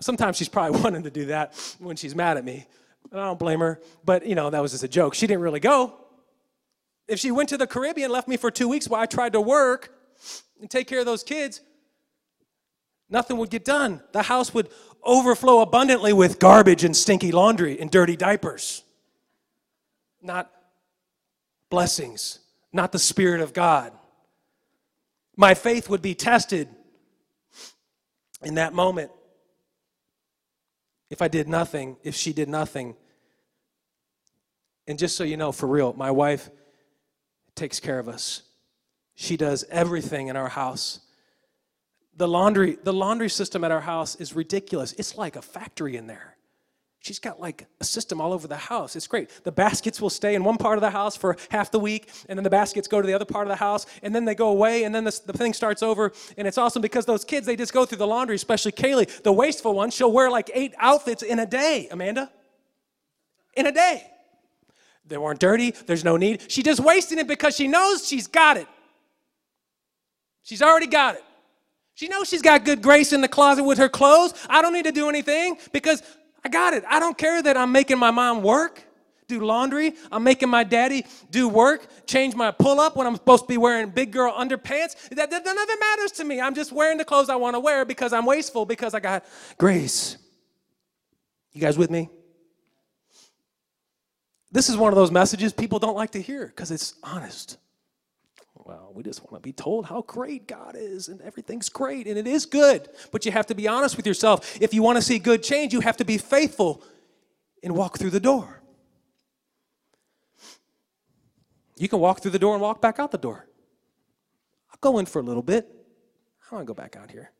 Sometimes 0.00 0.36
she's 0.36 0.48
probably 0.48 0.80
wanting 0.82 1.04
to 1.04 1.10
do 1.10 1.26
that 1.26 1.54
when 1.78 1.94
she's 1.94 2.16
mad 2.16 2.36
at 2.36 2.44
me. 2.44 2.66
I 3.12 3.16
don't 3.16 3.38
blame 3.38 3.60
her. 3.60 3.80
But, 4.04 4.26
you 4.26 4.34
know, 4.34 4.50
that 4.50 4.60
was 4.60 4.72
just 4.72 4.82
a 4.82 4.88
joke. 4.88 5.14
She 5.14 5.28
didn't 5.28 5.42
really 5.42 5.60
go. 5.60 6.07
If 7.08 7.18
she 7.18 7.30
went 7.30 7.48
to 7.48 7.56
the 7.56 7.66
Caribbean, 7.66 8.10
left 8.10 8.28
me 8.28 8.36
for 8.36 8.50
two 8.50 8.68
weeks 8.68 8.86
while 8.86 9.00
I 9.00 9.06
tried 9.06 9.32
to 9.32 9.40
work 9.40 9.94
and 10.60 10.70
take 10.70 10.86
care 10.86 11.00
of 11.00 11.06
those 11.06 11.22
kids, 11.22 11.62
nothing 13.08 13.38
would 13.38 13.50
get 13.50 13.64
done. 13.64 14.02
The 14.12 14.22
house 14.22 14.52
would 14.52 14.68
overflow 15.02 15.60
abundantly 15.60 16.12
with 16.12 16.38
garbage 16.38 16.84
and 16.84 16.94
stinky 16.94 17.32
laundry 17.32 17.80
and 17.80 17.90
dirty 17.90 18.16
diapers. 18.16 18.82
Not 20.20 20.52
blessings, 21.70 22.40
not 22.72 22.92
the 22.92 22.98
Spirit 22.98 23.40
of 23.40 23.54
God. 23.54 23.92
My 25.34 25.54
faith 25.54 25.88
would 25.88 26.02
be 26.02 26.14
tested 26.14 26.68
in 28.42 28.56
that 28.56 28.74
moment 28.74 29.10
if 31.08 31.22
I 31.22 31.28
did 31.28 31.48
nothing, 31.48 31.96
if 32.02 32.14
she 32.14 32.32
did 32.32 32.48
nothing. 32.48 32.96
And 34.86 34.98
just 34.98 35.16
so 35.16 35.24
you 35.24 35.36
know, 35.36 35.52
for 35.52 35.66
real, 35.66 35.94
my 35.94 36.10
wife 36.10 36.50
takes 37.58 37.80
care 37.80 37.98
of 37.98 38.08
us. 38.08 38.42
She 39.14 39.36
does 39.36 39.64
everything 39.70 40.28
in 40.28 40.36
our 40.36 40.48
house. 40.48 41.00
The 42.16 42.28
laundry, 42.28 42.78
the 42.82 42.92
laundry 42.92 43.28
system 43.28 43.64
at 43.64 43.70
our 43.70 43.80
house 43.80 44.14
is 44.16 44.34
ridiculous. 44.34 44.92
It's 44.92 45.16
like 45.16 45.36
a 45.36 45.42
factory 45.42 45.96
in 45.96 46.06
there. 46.06 46.36
She's 47.00 47.18
got 47.18 47.40
like 47.40 47.66
a 47.80 47.84
system 47.84 48.20
all 48.20 48.32
over 48.32 48.48
the 48.48 48.56
house. 48.56 48.96
It's 48.96 49.06
great. 49.06 49.30
The 49.44 49.52
baskets 49.52 50.00
will 50.00 50.10
stay 50.10 50.34
in 50.34 50.42
one 50.42 50.56
part 50.56 50.78
of 50.78 50.82
the 50.82 50.90
house 50.90 51.16
for 51.16 51.36
half 51.48 51.70
the 51.70 51.78
week, 51.78 52.10
and 52.28 52.36
then 52.36 52.42
the 52.44 52.50
baskets 52.50 52.88
go 52.88 53.00
to 53.00 53.06
the 53.06 53.14
other 53.14 53.24
part 53.24 53.46
of 53.46 53.48
the 53.48 53.56
house, 53.56 53.86
and 54.02 54.14
then 54.14 54.24
they 54.24 54.34
go 54.34 54.48
away, 54.48 54.84
and 54.84 54.94
then 54.94 55.04
the, 55.04 55.20
the 55.26 55.32
thing 55.32 55.52
starts 55.52 55.82
over. 55.82 56.12
And 56.36 56.48
it's 56.48 56.58
awesome 56.58 56.82
because 56.82 57.06
those 57.06 57.24
kids, 57.24 57.46
they 57.46 57.56
just 57.56 57.72
go 57.72 57.84
through 57.84 57.98
the 57.98 58.06
laundry, 58.06 58.34
especially 58.36 58.72
Kaylee, 58.72 59.22
the 59.22 59.32
wasteful 59.32 59.74
one. 59.74 59.90
She'll 59.90 60.12
wear 60.12 60.28
like 60.30 60.50
eight 60.54 60.74
outfits 60.78 61.22
in 61.22 61.38
a 61.38 61.46
day, 61.46 61.88
Amanda. 61.90 62.30
In 63.56 63.66
a 63.66 63.72
day. 63.72 64.10
They 65.08 65.18
weren't 65.18 65.40
dirty. 65.40 65.70
There's 65.70 66.04
no 66.04 66.16
need. 66.16 66.50
She's 66.50 66.64
just 66.64 66.80
wasting 66.80 67.18
it 67.18 67.26
because 67.26 67.56
she 67.56 67.66
knows 67.66 68.06
she's 68.06 68.26
got 68.26 68.56
it. 68.56 68.66
She's 70.42 70.62
already 70.62 70.86
got 70.86 71.16
it. 71.16 71.24
She 71.94 72.08
knows 72.08 72.28
she's 72.28 72.42
got 72.42 72.64
good 72.64 72.80
grace 72.80 73.12
in 73.12 73.20
the 73.22 73.28
closet 73.28 73.64
with 73.64 73.78
her 73.78 73.88
clothes. 73.88 74.32
I 74.48 74.62
don't 74.62 74.72
need 74.72 74.84
to 74.84 74.92
do 74.92 75.08
anything 75.08 75.58
because 75.72 76.02
I 76.44 76.48
got 76.48 76.72
it. 76.74 76.84
I 76.88 77.00
don't 77.00 77.18
care 77.18 77.42
that 77.42 77.56
I'm 77.56 77.72
making 77.72 77.98
my 77.98 78.10
mom 78.12 78.42
work, 78.42 78.82
do 79.26 79.40
laundry. 79.44 79.94
I'm 80.12 80.22
making 80.22 80.48
my 80.48 80.62
daddy 80.62 81.04
do 81.30 81.48
work, 81.48 81.86
change 82.06 82.36
my 82.36 82.50
pull 82.52 82.78
up 82.78 82.94
when 82.94 83.06
I'm 83.06 83.16
supposed 83.16 83.44
to 83.44 83.48
be 83.48 83.58
wearing 83.58 83.90
big 83.90 84.12
girl 84.12 84.32
underpants. 84.32 85.08
That, 85.10 85.30
that, 85.30 85.44
none 85.44 85.58
of 85.58 85.68
it 85.68 85.80
matters 85.80 86.12
to 86.12 86.24
me. 86.24 86.40
I'm 86.40 86.54
just 86.54 86.70
wearing 86.70 86.98
the 86.98 87.04
clothes 87.04 87.28
I 87.28 87.36
want 87.36 87.56
to 87.56 87.60
wear 87.60 87.84
because 87.84 88.12
I'm 88.12 88.26
wasteful 88.26 88.64
because 88.64 88.94
I 88.94 89.00
got 89.00 89.24
grace. 89.58 90.18
You 91.52 91.60
guys 91.60 91.76
with 91.76 91.90
me? 91.90 92.10
This 94.50 94.68
is 94.68 94.76
one 94.76 94.92
of 94.92 94.96
those 94.96 95.10
messages 95.10 95.52
people 95.52 95.78
don't 95.78 95.96
like 95.96 96.12
to 96.12 96.22
hear 96.22 96.46
because 96.46 96.70
it's 96.70 96.94
honest. 97.02 97.58
Well, 98.54 98.92
we 98.94 99.02
just 99.02 99.22
want 99.22 99.42
to 99.42 99.46
be 99.46 99.52
told 99.52 99.86
how 99.86 100.02
great 100.02 100.46
God 100.46 100.74
is 100.76 101.08
and 101.08 101.20
everything's 101.22 101.68
great 101.68 102.06
and 102.06 102.18
it 102.18 102.26
is 102.26 102.44
good. 102.44 102.88
But 103.12 103.24
you 103.24 103.32
have 103.32 103.46
to 103.46 103.54
be 103.54 103.68
honest 103.68 103.96
with 103.96 104.06
yourself. 104.06 104.60
If 104.60 104.74
you 104.74 104.82
want 104.82 104.96
to 104.96 105.02
see 105.02 105.18
good 105.18 105.42
change, 105.42 105.72
you 105.72 105.80
have 105.80 105.96
to 105.98 106.04
be 106.04 106.18
faithful 106.18 106.82
and 107.62 107.74
walk 107.74 107.98
through 107.98 108.10
the 108.10 108.20
door. 108.20 108.62
You 111.76 111.88
can 111.88 112.00
walk 112.00 112.20
through 112.20 112.32
the 112.32 112.38
door 112.38 112.54
and 112.54 112.62
walk 112.62 112.82
back 112.82 112.98
out 112.98 113.10
the 113.10 113.18
door. 113.18 113.46
I'll 114.70 114.78
go 114.80 114.98
in 114.98 115.06
for 115.06 115.20
a 115.20 115.22
little 115.22 115.42
bit. 115.42 115.66
I 116.50 116.54
want 116.54 116.66
to 116.66 116.70
go 116.70 116.74
back 116.74 116.96
out 116.96 117.10
here. 117.10 117.30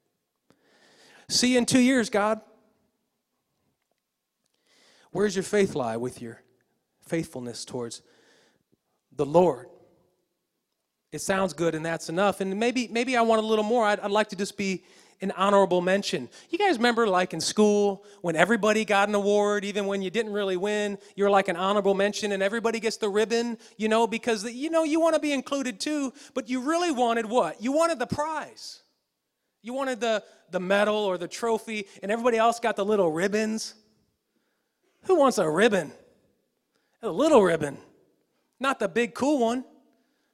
See 1.28 1.52
you 1.52 1.58
in 1.58 1.66
two 1.66 1.80
years, 1.80 2.08
God. 2.08 2.40
Where's 5.10 5.34
your 5.34 5.42
faith 5.42 5.74
lie 5.74 5.96
with 5.96 6.22
your 6.22 6.42
faithfulness 7.08 7.64
towards 7.64 8.02
the 9.16 9.26
Lord. 9.26 9.68
It 11.10 11.20
sounds 11.20 11.54
good 11.54 11.74
and 11.74 11.84
that's 11.84 12.08
enough. 12.08 12.40
And 12.40 12.58
maybe, 12.58 12.88
maybe 12.88 13.16
I 13.16 13.22
want 13.22 13.42
a 13.42 13.46
little 13.46 13.64
more. 13.64 13.84
I'd, 13.84 14.00
I'd 14.00 14.10
like 14.10 14.28
to 14.28 14.36
just 14.36 14.56
be 14.56 14.84
an 15.20 15.32
honorable 15.32 15.80
mention. 15.80 16.28
You 16.50 16.58
guys 16.58 16.76
remember, 16.76 17.06
like 17.06 17.32
in 17.32 17.40
school, 17.40 18.04
when 18.20 18.36
everybody 18.36 18.84
got 18.84 19.08
an 19.08 19.14
award, 19.14 19.64
even 19.64 19.86
when 19.86 20.02
you 20.02 20.10
didn't 20.10 20.32
really 20.32 20.56
win, 20.56 20.98
you're 21.16 21.30
like 21.30 21.48
an 21.48 21.56
honorable 21.56 21.94
mention, 21.94 22.32
and 22.32 22.42
everybody 22.42 22.78
gets 22.78 22.98
the 22.98 23.08
ribbon, 23.08 23.58
you 23.76 23.88
know, 23.88 24.06
because 24.06 24.44
you 24.44 24.70
know 24.70 24.84
you 24.84 25.00
want 25.00 25.14
to 25.14 25.20
be 25.20 25.32
included 25.32 25.80
too. 25.80 26.12
But 26.34 26.48
you 26.48 26.60
really 26.60 26.92
wanted 26.92 27.26
what? 27.26 27.60
You 27.60 27.72
wanted 27.72 27.98
the 27.98 28.06
prize. 28.06 28.82
You 29.62 29.72
wanted 29.74 30.00
the 30.00 30.22
the 30.50 30.60
medal 30.60 30.96
or 30.96 31.18
the 31.18 31.28
trophy, 31.28 31.86
and 32.02 32.12
everybody 32.12 32.36
else 32.36 32.60
got 32.60 32.76
the 32.76 32.84
little 32.84 33.10
ribbons. 33.10 33.74
Who 35.04 35.16
wants 35.16 35.38
a 35.38 35.48
ribbon? 35.48 35.92
A 37.02 37.08
little 37.08 37.42
ribbon, 37.42 37.78
not 38.58 38.78
the 38.78 38.88
big 38.88 39.14
cool 39.14 39.38
one, 39.38 39.64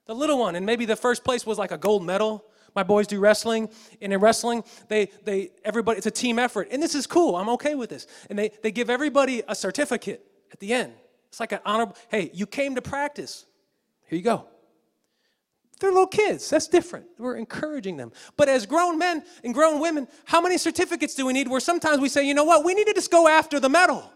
the 0.06 0.14
little 0.14 0.38
one. 0.38 0.56
And 0.56 0.64
maybe 0.64 0.86
the 0.86 0.96
first 0.96 1.24
place 1.24 1.44
was 1.44 1.58
like 1.58 1.72
a 1.72 1.78
gold 1.78 2.04
medal. 2.04 2.44
My 2.74 2.82
boys 2.82 3.06
do 3.06 3.20
wrestling, 3.20 3.68
and 4.00 4.12
in 4.12 4.20
wrestling, 4.20 4.64
they 4.88 5.10
they 5.24 5.50
everybody 5.64 5.98
it's 5.98 6.06
a 6.06 6.10
team 6.10 6.38
effort, 6.38 6.68
and 6.70 6.82
this 6.82 6.94
is 6.94 7.06
cool. 7.06 7.36
I'm 7.36 7.48
okay 7.50 7.74
with 7.74 7.90
this. 7.90 8.06
And 8.30 8.38
they 8.38 8.50
they 8.62 8.72
give 8.72 8.90
everybody 8.90 9.42
a 9.46 9.54
certificate 9.54 10.24
at 10.52 10.58
the 10.58 10.72
end. 10.72 10.92
It's 11.28 11.38
like 11.38 11.52
an 11.52 11.60
honor. 11.64 11.92
Hey, 12.08 12.30
you 12.32 12.46
came 12.46 12.74
to 12.74 12.82
practice. 12.82 13.44
Here 14.06 14.16
you 14.16 14.24
go. 14.24 14.46
They're 15.80 15.90
little 15.90 16.06
kids. 16.06 16.48
That's 16.48 16.68
different. 16.68 17.06
We're 17.18 17.36
encouraging 17.36 17.96
them. 17.96 18.12
But 18.36 18.48
as 18.48 18.64
grown 18.64 18.98
men 18.98 19.24
and 19.42 19.52
grown 19.52 19.80
women, 19.80 20.08
how 20.24 20.40
many 20.40 20.56
certificates 20.56 21.14
do 21.14 21.26
we 21.26 21.32
need 21.32 21.48
where 21.48 21.60
sometimes 21.60 21.98
we 21.98 22.08
say, 22.08 22.26
you 22.26 22.34
know 22.34 22.44
what, 22.44 22.64
we 22.64 22.74
need 22.74 22.86
to 22.86 22.94
just 22.94 23.10
go 23.10 23.28
after 23.28 23.58
the 23.58 23.68
medal? 23.68 24.10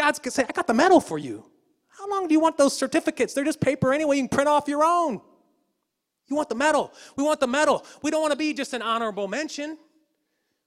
God's 0.00 0.18
going 0.18 0.30
to 0.30 0.36
say, 0.36 0.46
I 0.48 0.52
got 0.52 0.66
the 0.66 0.72
medal 0.72 0.98
for 0.98 1.18
you. 1.18 1.44
How 1.88 2.08
long 2.08 2.26
do 2.26 2.32
you 2.32 2.40
want 2.40 2.56
those 2.56 2.74
certificates? 2.74 3.34
They're 3.34 3.44
just 3.44 3.60
paper 3.60 3.92
anyway. 3.92 4.16
You 4.16 4.22
can 4.22 4.30
print 4.30 4.48
off 4.48 4.66
your 4.66 4.82
own. 4.82 5.20
You 6.26 6.36
want 6.36 6.48
the 6.48 6.54
medal. 6.54 6.90
We 7.16 7.22
want 7.22 7.38
the 7.38 7.46
medal. 7.46 7.84
We 8.00 8.10
don't 8.10 8.22
want 8.22 8.32
to 8.32 8.38
be 8.38 8.54
just 8.54 8.72
an 8.72 8.80
honorable 8.80 9.28
mention. 9.28 9.76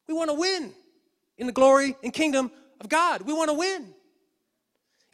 We 0.08 0.14
want 0.14 0.30
to 0.30 0.36
win 0.36 0.72
in 1.40 1.48
the 1.48 1.52
glory 1.52 1.96
and 2.04 2.14
kingdom 2.14 2.52
of 2.80 2.90
God. 2.90 3.24
We 3.24 3.34
want 3.34 3.50
to 3.50 3.56
win. 3.56 3.96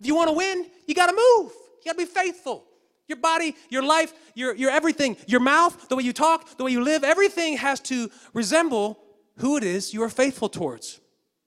If 0.02 0.06
you 0.06 0.16
want 0.16 0.28
to 0.28 0.36
win, 0.36 0.66
you 0.86 0.94
got 0.94 1.08
to 1.08 1.14
move. 1.14 1.54
You 1.54 1.86
got 1.86 1.94
to 1.94 1.98
be 2.00 2.06
faithful. 2.06 2.66
Your 3.08 3.20
body, 3.20 3.56
your 3.70 3.84
life, 3.84 4.12
your, 4.36 4.54
your 4.54 4.70
everything, 4.70 5.16
your 5.28 5.40
mouth, 5.40 5.88
the 5.88 5.96
way 5.96 6.04
you 6.04 6.12
talk, 6.12 6.58
the 6.58 6.66
way 6.66 6.72
you 6.72 6.84
live, 6.84 7.06
everything 7.06 7.56
has 7.56 7.80
to 7.82 8.12
resemble 8.34 9.00
who 9.38 9.56
it 9.56 9.64
is 9.64 9.94
you 9.94 10.04
are 10.04 10.10
faithful 10.10 10.50
towards. 10.50 11.00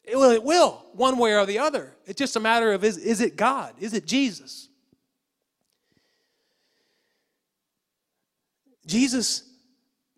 It 0.04 0.16
will, 0.16 0.30
it 0.30 0.42
will, 0.42 0.84
one 0.94 1.16
way 1.16 1.34
or 1.34 1.46
the 1.46 1.58
other. 1.58 1.94
It's 2.06 2.18
just 2.18 2.36
a 2.36 2.40
matter 2.40 2.72
of 2.72 2.82
is, 2.82 2.96
is 2.96 3.20
it 3.20 3.36
God? 3.36 3.74
Is 3.78 3.94
it 3.94 4.06
Jesus? 4.06 4.68
Jesus 8.84 9.44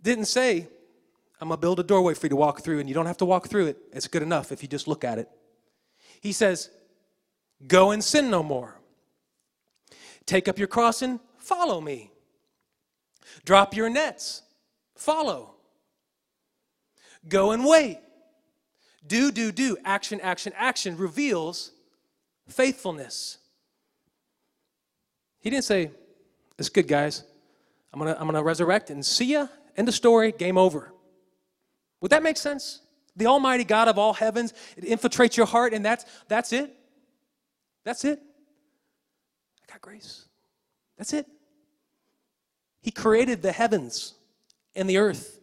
didn't 0.01 0.25
say, 0.25 0.69
I'm 1.41 1.49
going 1.49 1.59
to 1.59 1.61
build 1.61 1.81
a 1.81 1.83
doorway 1.83 2.15
for 2.15 2.27
you 2.27 2.31
to 2.31 2.37
walk 2.37 2.63
through, 2.63 2.81
and 2.81 2.89
you 2.89 2.95
don't 2.95 3.07
have 3.07 3.19
to 3.19 3.25
walk 3.27 3.49
through 3.49 3.67
it. 3.67 3.79
It's 3.93 4.09
good 4.09 4.23
enough 4.23 4.53
if 4.53 4.63
you 4.63 4.69
just 4.69 4.89
look 4.89 5.05
at 5.05 5.19
it. 5.19 5.29
He 6.21 6.33
says, 6.33 6.71
Go 7.67 7.91
and 7.91 8.03
sin 8.03 8.31
no 8.31 8.43
more. 8.43 8.79
Take 10.27 10.49
up 10.49 10.59
your 10.59 10.69
cross 10.69 11.03
and 11.03 11.21
follow 11.39 11.81
me. 11.81 12.11
Drop 13.45 13.75
your 13.75 13.91
nets, 13.91 14.43
follow. 14.97 15.55
Go 17.29 17.53
and 17.53 17.65
wait. 17.65 17.99
Do, 19.07 19.31
do, 19.31 19.53
do. 19.53 19.77
Action, 19.85 20.21
action, 20.21 20.53
action 20.57 20.97
reveals 20.97 21.73
faithfulness. 22.49 23.39
He 25.41 25.51
didn't 25.51 25.65
say, 25.65 25.91
It's 26.59 26.69
good, 26.69 26.89
guys. 26.89 27.25
I'm 27.93 27.99
gonna, 28.01 28.17
I'm 28.19 28.27
gonna 28.27 28.43
resurrect 28.43 28.91
and 28.91 29.05
see 29.05 29.33
ya. 29.33 29.47
End 29.77 29.89
of 29.89 29.95
story, 29.95 30.33
game 30.33 30.59
over. 30.59 30.93
Would 32.01 32.11
that 32.11 32.23
make 32.23 32.37
sense? 32.37 32.81
The 33.17 33.27
Almighty 33.27 33.65
God 33.65 33.89
of 33.89 33.99
all 33.99 34.13
heavens, 34.13 34.53
it 34.77 34.85
infiltrates 34.85 35.37
your 35.37 35.47
heart, 35.47 35.73
and 35.73 35.85
that's 35.85 36.05
that's 36.29 36.53
it. 36.53 36.75
That's 37.85 38.05
it. 38.05 38.21
I 39.63 39.73
got 39.73 39.81
grace. 39.81 40.25
That's 40.97 41.13
it. 41.13 41.27
He 42.81 42.91
created 42.91 43.43
the 43.43 43.53
heavens 43.53 44.15
and 44.75 44.89
the 44.89 44.99
earth, 44.99 45.39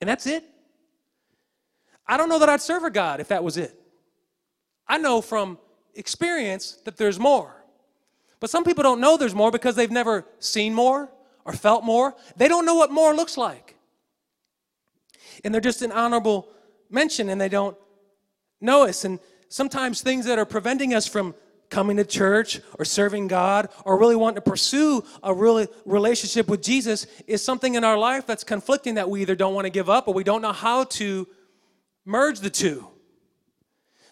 and 0.00 0.08
that's 0.08 0.26
it. 0.26 0.44
I 2.06 2.16
don't 2.16 2.28
know 2.28 2.38
that 2.38 2.48
I'd 2.48 2.60
serve 2.60 2.84
a 2.84 2.90
God 2.90 3.20
if 3.20 3.28
that 3.28 3.42
was 3.42 3.56
it. 3.56 3.78
I 4.86 4.98
know 4.98 5.20
from 5.20 5.58
experience 5.94 6.78
that 6.84 6.96
there's 6.96 7.18
more. 7.18 7.64
But 8.40 8.50
some 8.50 8.64
people 8.64 8.82
don't 8.82 9.00
know 9.00 9.16
there's 9.16 9.34
more 9.34 9.50
because 9.50 9.76
they've 9.76 9.90
never 9.90 10.26
seen 10.38 10.74
more 10.74 11.10
or 11.44 11.52
felt 11.52 11.84
more. 11.84 12.14
They 12.36 12.48
don't 12.48 12.66
know 12.66 12.74
what 12.74 12.90
more 12.90 13.14
looks 13.14 13.36
like. 13.36 13.76
And 15.44 15.52
they're 15.52 15.60
just 15.60 15.82
an 15.82 15.92
honorable 15.92 16.48
mention 16.90 17.28
and 17.28 17.40
they 17.40 17.48
don't 17.48 17.76
know 18.60 18.84
us. 18.84 19.04
And 19.04 19.18
sometimes 19.48 20.02
things 20.02 20.26
that 20.26 20.38
are 20.38 20.44
preventing 20.44 20.94
us 20.94 21.06
from 21.06 21.34
coming 21.70 21.96
to 21.96 22.04
church 22.04 22.60
or 22.78 22.84
serving 22.84 23.28
God 23.28 23.68
or 23.84 23.98
really 23.98 24.16
wanting 24.16 24.36
to 24.36 24.42
pursue 24.42 25.02
a 25.22 25.34
really 25.34 25.66
relationship 25.84 26.48
with 26.48 26.62
Jesus 26.62 27.06
is 27.26 27.42
something 27.42 27.74
in 27.74 27.84
our 27.84 27.98
life 27.98 28.26
that's 28.26 28.44
conflicting 28.44 28.94
that 28.94 29.08
we 29.08 29.22
either 29.22 29.34
don't 29.34 29.54
want 29.54 29.64
to 29.64 29.70
give 29.70 29.88
up 29.88 30.06
or 30.06 30.14
we 30.14 30.24
don't 30.24 30.42
know 30.42 30.52
how 30.52 30.84
to 30.84 31.26
merge 32.04 32.40
the 32.40 32.50
two. 32.50 32.88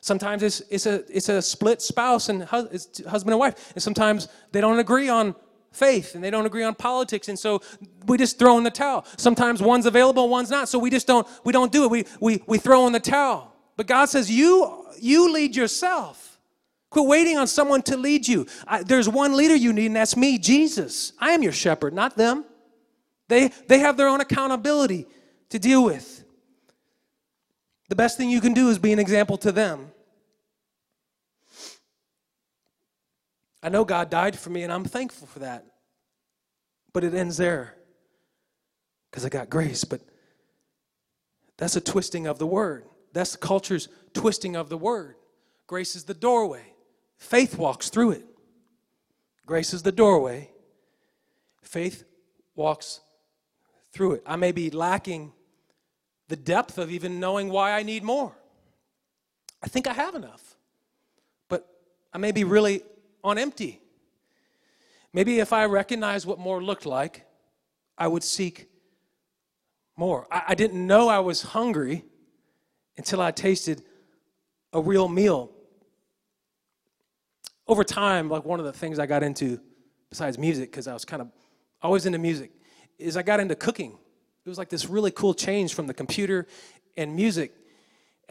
Sometimes 0.00 0.42
it's, 0.42 0.60
it's, 0.68 0.86
a, 0.86 1.04
it's 1.16 1.28
a 1.28 1.40
split 1.40 1.80
spouse 1.80 2.28
and 2.28 2.42
husband 2.42 3.30
and 3.30 3.38
wife, 3.38 3.72
and 3.74 3.82
sometimes 3.82 4.28
they 4.50 4.60
don't 4.60 4.80
agree 4.80 5.08
on 5.08 5.36
faith 5.72 6.14
and 6.14 6.22
they 6.22 6.30
don't 6.30 6.46
agree 6.46 6.62
on 6.62 6.74
politics 6.74 7.28
and 7.28 7.38
so 7.38 7.60
we 8.06 8.18
just 8.18 8.38
throw 8.38 8.58
in 8.58 8.64
the 8.64 8.70
towel. 8.70 9.04
Sometimes 9.16 9.62
one's 9.62 9.86
available 9.86 10.28
one's 10.28 10.50
not 10.50 10.68
so 10.68 10.78
we 10.78 10.90
just 10.90 11.06
don't 11.06 11.26
we 11.44 11.52
don't 11.52 11.72
do 11.72 11.84
it. 11.84 11.90
We 11.90 12.04
we, 12.20 12.42
we 12.46 12.58
throw 12.58 12.86
in 12.86 12.92
the 12.92 13.00
towel. 13.00 13.54
But 13.76 13.86
god 13.86 14.06
says 14.06 14.30
you 14.30 14.86
you 15.00 15.32
lead 15.32 15.56
yourself. 15.56 16.38
Quit 16.90 17.06
waiting 17.06 17.38
on 17.38 17.46
someone 17.46 17.80
to 17.82 17.96
lead 17.96 18.28
you. 18.28 18.46
I, 18.66 18.82
there's 18.82 19.08
one 19.08 19.34
leader 19.34 19.54
you 19.54 19.72
need 19.72 19.86
and 19.86 19.96
that's 19.96 20.16
me 20.16 20.38
jesus. 20.38 21.12
I 21.18 21.30
am 21.30 21.42
your 21.42 21.52
shepherd 21.52 21.94
not 21.94 22.16
them. 22.16 22.44
They 23.28 23.48
they 23.68 23.78
have 23.78 23.96
their 23.96 24.08
own 24.08 24.20
accountability 24.20 25.06
to 25.48 25.58
deal 25.58 25.84
with 25.84 26.21
the 27.92 27.96
best 27.96 28.16
thing 28.16 28.30
you 28.30 28.40
can 28.40 28.54
do 28.54 28.70
is 28.70 28.78
be 28.78 28.92
an 28.92 28.98
example 28.98 29.36
to 29.36 29.52
them 29.52 29.92
I 33.62 33.68
know 33.68 33.84
God 33.84 34.10
died 34.10 34.36
for 34.36 34.50
me, 34.50 34.64
and 34.64 34.72
I'm 34.72 34.84
thankful 34.84 35.28
for 35.28 35.38
that. 35.38 35.64
But 36.92 37.04
it 37.04 37.14
ends 37.14 37.36
there 37.36 37.76
because 39.10 39.24
I 39.24 39.28
got 39.28 39.48
grace. 39.48 39.84
But 39.84 40.00
that's 41.56 41.76
a 41.76 41.80
twisting 41.80 42.26
of 42.26 42.38
the 42.38 42.46
word. 42.46 42.84
That's 43.12 43.36
culture's 43.36 43.88
twisting 44.14 44.56
of 44.56 44.68
the 44.68 44.76
word. 44.76 45.14
Grace 45.66 45.94
is 45.94 46.04
the 46.04 46.14
doorway, 46.14 46.64
faith 47.16 47.56
walks 47.56 47.88
through 47.88 48.12
it. 48.12 48.26
Grace 49.46 49.72
is 49.72 49.82
the 49.82 49.92
doorway, 49.92 50.50
faith 51.62 52.04
walks 52.54 53.00
through 53.92 54.12
it. 54.12 54.22
I 54.26 54.36
may 54.36 54.52
be 54.52 54.70
lacking 54.70 55.32
the 56.32 56.36
depth 56.36 56.78
of 56.78 56.90
even 56.90 57.20
knowing 57.20 57.50
why 57.50 57.72
I 57.72 57.82
need 57.82 58.02
more. 58.02 58.32
I 59.62 59.66
think 59.66 59.86
I 59.86 59.92
have 59.92 60.14
enough, 60.14 60.56
but 61.50 61.68
I 62.10 62.16
may 62.16 62.32
be 62.32 62.42
really 62.42 62.80
on 63.22 63.36
empty. 63.36 63.82
Maybe 65.12 65.40
if 65.40 65.52
I 65.52 65.66
recognized 65.66 66.24
what 66.24 66.38
more 66.38 66.62
looked 66.62 66.86
like, 66.86 67.26
I 67.98 68.08
would 68.08 68.24
seek 68.24 68.70
more. 69.94 70.26
I, 70.30 70.42
I 70.48 70.54
didn't 70.54 70.86
know 70.86 71.10
I 71.10 71.18
was 71.18 71.42
hungry 71.42 72.02
until 72.96 73.20
I 73.20 73.30
tasted 73.30 73.82
a 74.72 74.80
real 74.80 75.08
meal. 75.08 75.50
Over 77.68 77.84
time, 77.84 78.30
like 78.30 78.46
one 78.46 78.58
of 78.58 78.64
the 78.64 78.72
things 78.72 78.98
I 78.98 79.04
got 79.04 79.22
into, 79.22 79.60
besides 80.08 80.38
music, 80.38 80.70
because 80.70 80.88
I 80.88 80.94
was 80.94 81.04
kind 81.04 81.20
of 81.20 81.30
always 81.82 82.06
into 82.06 82.18
music, 82.18 82.52
is 82.98 83.18
I 83.18 83.22
got 83.22 83.38
into 83.38 83.54
cooking. 83.54 83.98
It 84.44 84.48
was 84.48 84.58
like 84.58 84.68
this 84.68 84.86
really 84.86 85.10
cool 85.10 85.34
change 85.34 85.74
from 85.74 85.86
the 85.86 85.94
computer 85.94 86.46
and 86.96 87.14
music 87.14 87.52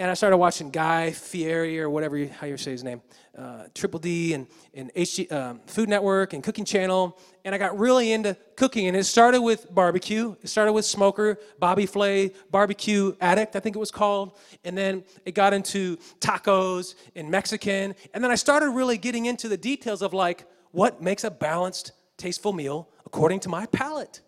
and 0.02 0.10
I 0.10 0.16
started 0.16 0.38
watching 0.38 0.72
Guy 0.72 1.12
Fieri 1.12 1.80
or 1.80 1.88
whatever 1.88 2.18
you, 2.18 2.28
how 2.28 2.48
you 2.48 2.58
say 2.58 2.72
his 2.72 2.84
name, 2.84 3.04
uh, 3.38 3.66
Triple 3.76 4.00
D 4.00 4.34
and, 4.34 4.48
and 4.74 4.92
HG, 4.96 5.32
um, 5.32 5.60
Food 5.68 5.90
Network 5.90 6.34
and 6.34 6.44
Cooking 6.44 6.66
Channel, 6.66 7.20
and 7.46 7.54
I 7.54 7.60
got 7.60 7.78
really 7.78 8.12
into 8.12 8.36
cooking. 8.56 8.88
And 8.88 8.98
it 8.98 9.04
started 9.04 9.42
with 9.42 9.74
barbecue. 9.74 10.36
It 10.42 10.48
started 10.48 10.74
with 10.74 10.86
Smoker, 10.86 11.38
Bobby 11.60 11.86
Flay, 11.86 12.34
Barbecue 12.50 13.14
Addict, 13.22 13.56
I 13.56 13.60
think 13.60 13.76
it 13.76 13.80
was 13.80 13.92
called, 13.92 14.40
and 14.64 14.76
then 14.76 15.04
it 15.24 15.36
got 15.36 15.54
into 15.54 15.98
tacos 16.20 16.96
and 17.16 17.30
Mexican, 17.30 17.94
and 18.16 18.24
then 18.24 18.32
I 18.32 18.36
started 18.36 18.72
really 18.72 18.98
getting 18.98 19.28
into 19.28 19.48
the 19.48 19.58
details 19.58 20.02
of 20.02 20.14
like 20.14 20.48
what 20.72 21.00
makes 21.00 21.26
a 21.26 21.30
balanced, 21.30 21.92
tasteful 22.18 22.54
meal 22.54 22.90
according 23.06 23.42
to 23.42 23.50
my 23.50 23.68
palate. 23.68 24.22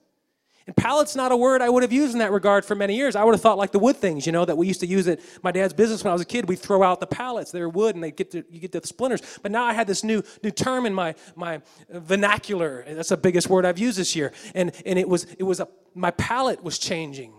And 0.66 0.76
palate's 0.76 1.16
not 1.16 1.32
a 1.32 1.38
word 1.38 1.62
I 1.62 1.70
would 1.70 1.84
have 1.84 1.92
used 1.92 2.14
in 2.14 2.20
that 2.20 2.32
regard 2.32 2.64
for 2.64 2.74
many 2.74 2.96
years. 2.96 3.16
I 3.16 3.24
would 3.24 3.34
have 3.34 3.42
thought 3.42 3.58
like 3.58 3.72
the 3.72 3.80
wood 3.80 3.98
things, 3.98 4.26
you 4.26 4.32
know, 4.32 4.46
that 4.46 4.58
we 4.58 4.66
used 4.66 4.80
to 4.80 4.88
use 4.88 5.08
at 5.08 5.20
my 5.44 5.52
dad's 5.52 5.74
business 5.74 6.04
when 6.04 6.12
I 6.12 6.14
was 6.14 6.22
a 6.22 6.26
kid. 6.26 6.48
We'd 6.48 6.60
throw 6.60 6.84
out 6.84 7.02
the 7.02 7.08
pallets. 7.08 7.52
They're 7.52 7.68
wood 7.68 7.96
and 7.96 8.04
they 8.04 8.12
get 8.12 8.32
to, 8.32 8.46
you 8.50 8.60
get 8.60 8.72
the 8.72 8.86
splinters. 8.86 9.22
But 9.42 9.52
now 9.52 9.66
I 9.66 9.74
had 9.74 9.88
this 9.88 10.04
new 10.04 10.24
new 10.42 10.52
term 10.52 10.86
in 10.86 10.94
my 10.94 11.16
my 11.36 11.62
vernacular. 11.90 12.86
That's 12.88 13.10
the 13.10 13.18
biggest 13.18 13.50
word 13.50 13.66
I've 13.66 13.80
used 13.80 13.98
this 13.98 14.16
year. 14.16 14.32
And 14.56 14.72
and 14.86 14.98
it 14.98 15.10
was 15.10 15.26
it 15.38 15.44
was 15.44 15.60
a 15.60 15.68
my 15.96 16.12
palate 16.12 16.64
was 16.64 16.80
changing. 16.80 17.34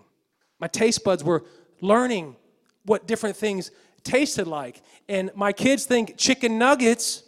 My 0.60 0.68
taste 0.68 1.02
buds 1.02 1.24
were 1.24 1.44
learning 1.80 2.36
what 2.84 3.06
different 3.06 3.36
things 3.36 3.70
tasted 4.02 4.46
like. 4.46 4.82
And 5.08 5.30
my 5.34 5.52
kids 5.52 5.86
think 5.86 6.16
chicken 6.18 6.58
nuggets 6.58 7.22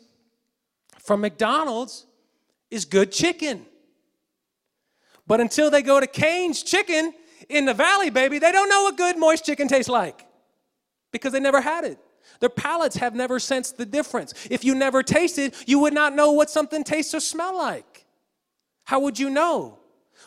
from 1.01 1.23
McDonald's 1.23 2.07
is 2.71 2.85
good 2.85 3.13
chicken. 3.13 3.65
But 5.27 5.41
until 5.41 5.71
they 5.71 5.83
go 5.83 5.99
to 6.01 6.07
Cane's 6.07 6.63
Chicken 6.63 7.13
in 7.49 7.65
the 7.65 7.75
valley, 7.75 8.11
baby, 8.11 8.39
they 8.39 8.53
don't 8.53 8.69
know 8.69 8.85
what 8.85 8.97
good 8.97 9.19
moist 9.19 9.45
chicken 9.45 9.69
tastes 9.69 9.89
like 9.89 10.27
because 11.13 11.33
they 11.33 11.41
never 11.41 11.61
had 11.61 11.85
it. 11.85 11.99
Their 12.41 12.49
palates 12.49 12.97
have 12.97 13.15
never 13.15 13.39
sensed 13.39 13.79
the 13.79 13.87
difference. 13.87 14.35
If 14.51 14.65
you 14.65 14.75
never 14.75 15.03
tasted, 15.03 15.55
you 15.67 15.79
would 15.81 15.95
not 15.95 16.15
know 16.15 16.33
what 16.33 16.51
something 16.51 16.85
tastes 16.85 17.15
or 17.15 17.21
smell 17.21 17.57
like. 17.57 18.05
How 18.85 19.01
would 19.01 19.19
you 19.19 19.31
know? 19.31 19.79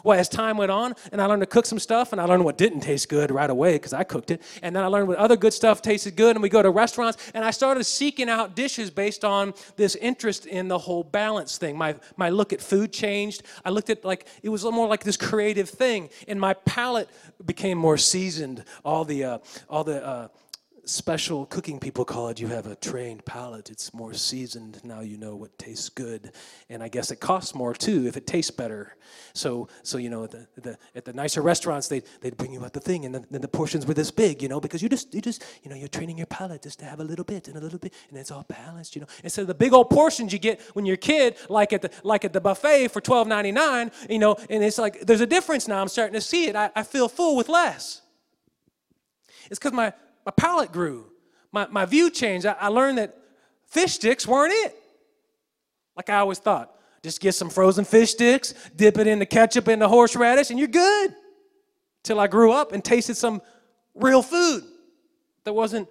Well, 0.04 0.19
as 0.19 0.30
time 0.30 0.58
went 0.58 0.71
on, 0.71 0.95
and 1.12 1.21
I 1.21 1.25
learned 1.25 1.41
to 1.41 1.45
cook 1.45 1.65
some 1.65 1.80
stuff, 1.80 2.12
and 2.12 2.21
I 2.21 2.25
learned 2.25 2.45
what 2.45 2.58
didn't 2.58 2.82
taste 2.82 3.10
good 3.10 3.32
right 3.32 3.49
away 3.49 3.73
because 3.73 3.93
I 3.93 4.04
cooked 4.04 4.32
it. 4.32 4.41
And 4.62 4.75
then 4.75 4.84
I 4.84 4.88
learned 4.88 5.08
what 5.08 5.17
other 5.17 5.36
good 5.36 5.54
stuff 5.54 5.82
tasted 5.82 6.15
good, 6.15 6.36
and 6.36 6.43
we 6.43 6.49
go 6.49 6.62
to 6.62 6.69
restaurants, 6.69 7.17
and 7.34 7.43
I 7.43 7.52
started 7.52 7.84
seeking 7.84 8.30
out 8.30 8.56
dishes 8.56 8.89
based 8.89 9.25
on 9.25 9.54
this 9.75 9.95
interest 9.95 10.45
in 10.45 10.67
the 10.67 10.78
whole 10.78 11.04
balance 11.04 11.58
thing. 11.58 11.78
My, 11.78 11.95
my 12.17 12.30
look 12.30 12.54
at 12.54 12.62
food 12.62 12.93
changed. 12.93 13.43
I 13.65 13.69
looked 13.69 13.89
at 13.89 14.06
like, 14.06 14.25
it 14.43 14.49
was 14.49 14.63
more 14.63 14.88
like 14.88 15.04
this 15.04 15.17
creative 15.17 15.69
thing, 15.69 16.10
and 16.28 16.39
my 16.39 16.54
palate 16.54 17.10
became 17.45 17.78
more 17.78 17.97
seasoned. 17.97 18.63
All 18.86 19.06
the, 19.06 19.23
uh, 19.23 19.38
all 19.69 19.84
the, 19.84 20.06
uh, 20.06 20.28
special 20.86 21.46
cooking 21.46 21.80
people 21.80 22.06
call 22.06 22.30
it. 22.30 22.39
You 22.39 22.48
have 22.48 22.68
a 22.68 22.76
trained 22.76 23.26
palate. 23.26 23.70
It's 23.70 23.94
more 23.94 24.13
seasoned. 24.13 24.82
Now 24.84 25.02
you 25.02 25.18
know 25.18 25.36
what 25.36 25.58
tastes 25.58 25.89
good. 25.89 26.32
And 26.70 26.82
I 26.82 26.88
guess 26.88 27.12
it 27.12 27.20
costs 27.20 27.54
more 27.56 27.74
too 27.74 28.08
if 28.08 28.18
it 28.18 28.28
tastes 28.28 28.52
better. 28.52 28.96
So, 29.34 29.68
so 29.84 29.98
you 29.98 30.10
know, 30.10 30.24
at 30.24 30.32
the, 30.32 30.48
the 30.58 30.78
at 30.96 31.06
the 31.06 31.13
nicer 31.13 31.42
restaurants, 31.42 31.88
they 31.88 32.02
they'd 32.22 32.38
bring 32.38 32.54
you 32.54 32.63
out 32.63 32.74
the 32.74 32.80
thing, 32.80 33.06
and 33.06 33.13
then, 33.13 33.26
then 33.32 33.42
the 33.42 33.48
portions 33.48 33.86
were 33.86 33.94
this 33.94 34.12
big, 34.12 34.42
you 34.42 34.50
know, 34.50 34.60
because 34.60 34.82
you 34.82 34.89
just 34.89 35.13
you 35.13 35.22
just 35.22 35.44
you 35.63 35.70
know 35.70 35.76
you're 35.76 35.88
training 35.88 36.18
your 36.18 36.28
palate 36.28 36.63
just 36.63 36.80
to 36.80 36.86
have 36.86 37.00
a 37.00 37.04
little 37.04 37.26
bit 37.26 37.48
and 37.48 37.58
a 37.58 37.60
little 37.62 37.80
bit, 37.80 37.94
and 38.10 38.18
it's 38.18 38.32
all 38.32 38.46
balanced, 38.48 38.96
you 38.96 39.02
know. 39.02 39.08
Instead 39.24 39.42
of 39.42 39.48
the 39.48 39.56
big 39.56 39.74
old 39.74 39.89
portions 39.89 40.34
you 40.34 40.39
get 40.39 40.62
when 40.74 40.86
you're 40.86 40.96
a 40.96 40.98
kid, 40.98 41.36
like 41.50 41.74
at 41.74 41.82
the 41.82 41.92
like 42.04 42.26
at 42.26 42.34
the 42.34 42.42
buffet 42.42 42.89
for 42.89 43.02
twelve 43.02 43.28
ninety 43.28 43.52
nine, 43.52 43.92
you 44.10 44.20
know, 44.20 44.36
and 44.50 44.63
it's 44.63 44.78
like 44.78 45.02
there's 45.02 45.22
a 45.22 45.28
difference 45.28 45.68
now. 45.68 45.82
I'm 45.82 45.88
starting 45.88 46.13
to 46.13 46.22
see 46.22 46.48
it. 46.48 46.56
I, 46.56 46.70
I 46.76 46.84
feel 46.84 47.08
full 47.08 47.36
with 47.36 47.50
less. 47.50 48.02
It's 49.50 49.58
because 49.58 49.74
my 49.74 49.94
my 50.30 50.34
palate 50.38 50.72
grew. 50.72 51.08
My, 51.52 51.65
my 51.72 51.86
view 51.86 52.12
changed. 52.12 52.46
I, 52.46 52.56
I 52.60 52.68
learned 52.68 53.00
that 53.00 53.18
fish 53.65 53.94
sticks 53.94 54.28
weren't 54.28 54.54
it. 54.54 54.76
Like 55.98 56.12
I 56.12 56.20
always 56.20 56.38
thought. 56.38 56.72
Just 57.02 57.20
get 57.20 57.34
some 57.34 57.50
frozen 57.50 57.84
fish 57.84 58.12
sticks, 58.12 58.54
dip 58.76 59.00
it 59.00 59.08
in 59.08 59.18
the 59.18 59.26
ketchup 59.26 59.68
and 59.68 59.82
the 59.82 59.88
horseradish, 59.88 60.52
and 60.52 60.60
you're 60.60 60.68
good. 60.68 61.15
Till 62.04 62.20
I 62.20 62.28
grew 62.28 62.52
up 62.52 62.74
and 62.74 62.86
tasted 62.86 63.18
some 63.18 63.42
real 63.96 64.22
food 64.22 64.63
that 65.46 65.54
wasn't 65.54 65.88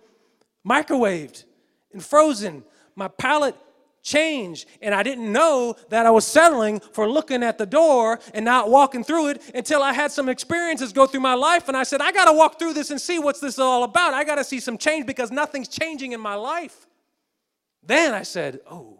microwaved 0.65 1.43
and 1.93 2.01
frozen. 2.01 2.63
My 2.95 3.09
palate 3.09 3.57
change. 4.09 4.67
And 4.81 4.95
I 4.95 5.03
didn't 5.03 5.31
know 5.31 5.77
that 5.91 6.07
I 6.07 6.11
was 6.11 6.27
settling 6.27 6.81
for 6.81 7.09
looking 7.09 7.43
at 7.43 7.59
the 7.59 7.67
door 7.67 8.19
and 8.33 8.45
not 8.45 8.71
walking 8.71 9.05
through 9.05 9.29
it 9.29 9.43
until 9.55 9.83
I 9.83 9.93
had 9.93 10.11
some 10.11 10.29
experiences 10.29 10.93
go 10.93 11.07
through 11.07 11.21
my 11.21 11.35
life. 11.35 11.69
And 11.69 11.77
I 11.77 11.83
said, 11.83 12.01
I 12.01 12.11
got 12.11 12.25
to 12.25 12.33
walk 12.33 12.59
through 12.59 12.73
this 12.73 12.91
and 12.91 13.01
see 13.01 13.19
what's 13.19 13.41
this 13.41 13.59
all 13.59 13.85
about. 13.85 14.15
I 14.15 14.25
got 14.25 14.37
to 14.37 14.45
see 14.45 14.61
some 14.61 14.79
change 14.79 15.07
because 15.07 15.31
nothing's 15.31 15.69
changing 15.69 16.13
in 16.13 16.21
my 16.21 16.35
life. 16.35 16.87
Then 17.83 18.15
I 18.15 18.23
said, 18.23 18.61
Oh, 18.71 18.99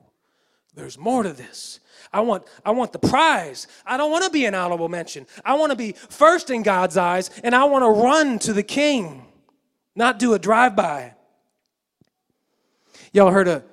there's 0.75 0.99
more 0.99 1.23
to 1.23 1.33
this. 1.33 1.81
I 2.13 2.21
want, 2.21 2.45
I 2.65 2.71
want 2.71 2.93
the 2.93 2.99
prize. 2.99 3.67
I 3.85 3.97
don't 3.97 4.11
want 4.11 4.25
to 4.25 4.31
be 4.31 4.47
an 4.47 4.55
honorable 4.55 4.89
mention. 4.89 5.27
I 5.45 5.55
want 5.55 5.71
to 5.71 5.77
be 5.77 5.93
first 5.93 6.51
in 6.51 6.63
God's 6.63 6.97
eyes, 6.97 7.31
and 7.43 7.55
I 7.55 7.65
want 7.65 7.85
to 7.85 7.91
run 7.91 8.39
to 8.41 8.53
the 8.53 8.63
king, 8.63 9.27
not 9.95 10.19
do 10.19 10.35
a 10.35 10.39
drive 10.39 10.77
by. 10.77 11.15
Y'all 13.13 13.31
heard 13.31 13.49
a 13.49 13.65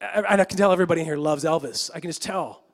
and 0.00 0.40
I 0.40 0.44
can 0.44 0.56
tell 0.56 0.72
everybody 0.72 1.04
here 1.04 1.16
loves 1.16 1.44
Elvis. 1.44 1.90
I 1.94 2.00
can 2.00 2.10
just 2.10 2.22
tell. 2.22 2.64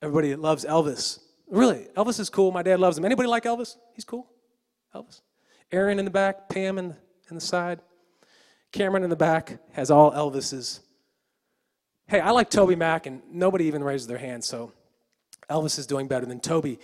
Everybody 0.00 0.34
loves 0.34 0.64
Elvis. 0.64 1.20
Really, 1.48 1.86
Elvis 1.96 2.18
is 2.18 2.30
cool. 2.30 2.50
My 2.50 2.62
dad 2.62 2.80
loves 2.80 2.98
him. 2.98 3.04
Anybody 3.04 3.28
like 3.28 3.44
Elvis? 3.44 3.76
He's 3.94 4.04
cool. 4.04 4.28
Elvis. 4.94 5.20
Aaron 5.70 5.98
in 5.98 6.04
the 6.04 6.10
back, 6.10 6.48
Pam 6.48 6.78
in 6.78 6.88
the, 6.88 6.96
in 7.30 7.34
the 7.34 7.40
side, 7.40 7.80
Cameron 8.72 9.04
in 9.04 9.10
the 9.10 9.16
back 9.16 9.58
has 9.72 9.90
all 9.90 10.12
Elvis's. 10.12 10.80
Hey, 12.06 12.20
I 12.20 12.30
like 12.30 12.50
Toby 12.50 12.74
Mac, 12.74 13.06
and 13.06 13.22
nobody 13.30 13.66
even 13.66 13.84
raises 13.84 14.06
their 14.06 14.18
hand, 14.18 14.42
so 14.42 14.72
Elvis 15.48 15.78
is 15.78 15.86
doing 15.86 16.08
better 16.08 16.26
than 16.26 16.40
Toby. 16.40 16.78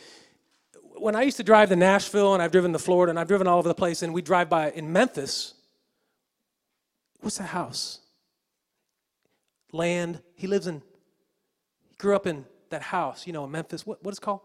When 0.97 1.17
I 1.17 1.23
used 1.23 1.39
to 1.39 1.43
drive 1.43 1.71
to 1.71 1.77
Nashville, 1.77 2.35
and 2.35 2.43
I've 2.43 2.53
driven 2.53 2.73
to 2.73 2.79
Florida, 2.79 3.11
and 3.11 3.19
I've 3.19 3.29
driven 3.29 3.47
all 3.47 3.59
over 3.59 3.69
the 3.69 3.75
place, 3.75 4.03
and 4.03 4.13
we 4.13 4.23
drive 4.23 4.49
by 4.49 4.71
in 4.71 4.93
Memphis, 4.93 5.55
what's 7.21 7.39
that 7.39 7.45
house? 7.45 8.01
Land. 9.73 10.21
He 10.35 10.47
lives 10.47 10.67
in, 10.67 10.83
he 11.89 11.97
grew 11.97 12.17
up 12.17 12.27
in 12.27 12.45
that 12.71 12.83
house, 12.83 13.27
you 13.27 13.33
know, 13.33 13.45
in 13.45 13.51
Memphis. 13.51 13.87
What, 13.87 14.03
what 14.03 14.13
is 14.13 14.19
it 14.19 14.23
called? 14.23 14.41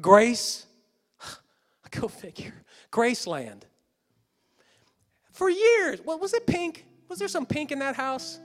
Grace. 0.00 0.66
Go 1.90 2.08
figure. 2.08 2.54
Graceland. 2.90 3.62
For 5.32 5.50
years, 5.50 6.00
what 6.02 6.20
was 6.20 6.32
it 6.32 6.46
pink? 6.46 6.86
Was 7.08 7.18
there 7.18 7.28
some 7.28 7.46
pink 7.46 7.70
in 7.70 7.78
that 7.80 7.94
house? 7.94 8.40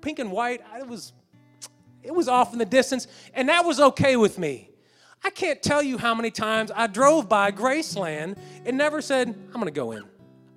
Pink 0.00 0.18
and 0.18 0.30
white. 0.30 0.60
It 0.78 0.86
was, 0.86 1.12
it 2.02 2.14
was 2.14 2.28
off 2.28 2.52
in 2.52 2.58
the 2.58 2.66
distance, 2.66 3.06
and 3.32 3.48
that 3.48 3.64
was 3.64 3.80
okay 3.80 4.16
with 4.16 4.38
me. 4.38 4.70
I 5.24 5.30
can't 5.30 5.62
tell 5.62 5.82
you 5.82 5.96
how 5.96 6.14
many 6.14 6.30
times 6.30 6.70
I 6.74 6.86
drove 6.86 7.30
by 7.30 7.50
Graceland 7.50 8.36
and 8.66 8.76
never 8.76 9.00
said, 9.00 9.28
I'm 9.28 9.64
to 9.64 9.70
go 9.70 9.92
in. 9.92 10.04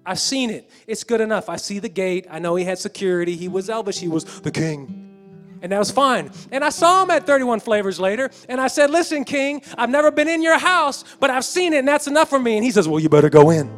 I've 0.08 0.20
seen 0.20 0.50
it. 0.50 0.70
It's 0.88 1.04
good 1.04 1.20
enough. 1.20 1.50
I 1.50 1.58
see 1.58 1.80
the 1.80 1.89
gate. 1.89 2.26
I 2.32 2.39
know 2.39 2.56
he 2.56 2.63
had 2.63 2.80
security. 2.80 3.36
He 3.36 3.50
was 3.50 3.67
Elvis. 3.67 4.00
He 4.00 4.08
was 4.08 4.24
the 4.41 4.52
king. 4.52 5.04
And 5.62 5.72
that 5.72 5.80
was 5.80 5.91
fine. 5.91 6.32
And 6.52 6.63
I 6.63 6.70
saw 6.70 7.04
him 7.04 7.12
at 7.12 7.26
31 7.28 7.60
Flavors 7.60 8.00
later, 8.00 8.30
and 8.48 8.62
I 8.62 8.67
said, 8.67 8.89
Listen, 8.89 9.26
King, 9.26 9.62
I've 9.78 9.89
never 9.89 10.12
been 10.12 10.30
in 10.30 10.41
your 10.41 10.58
house, 10.58 11.04
but 11.20 11.30
I've 11.30 11.43
seen 11.43 11.74
it, 11.74 11.80
and 11.80 11.88
that's 11.88 12.08
enough 12.08 12.30
for 12.30 12.39
me. 12.39 12.56
And 12.56 12.63
he 12.63 12.72
says, 12.72 12.88
Well, 12.88 13.00
you 13.00 13.10
better 13.10 13.30
go 13.30 13.50
in. 13.50 13.70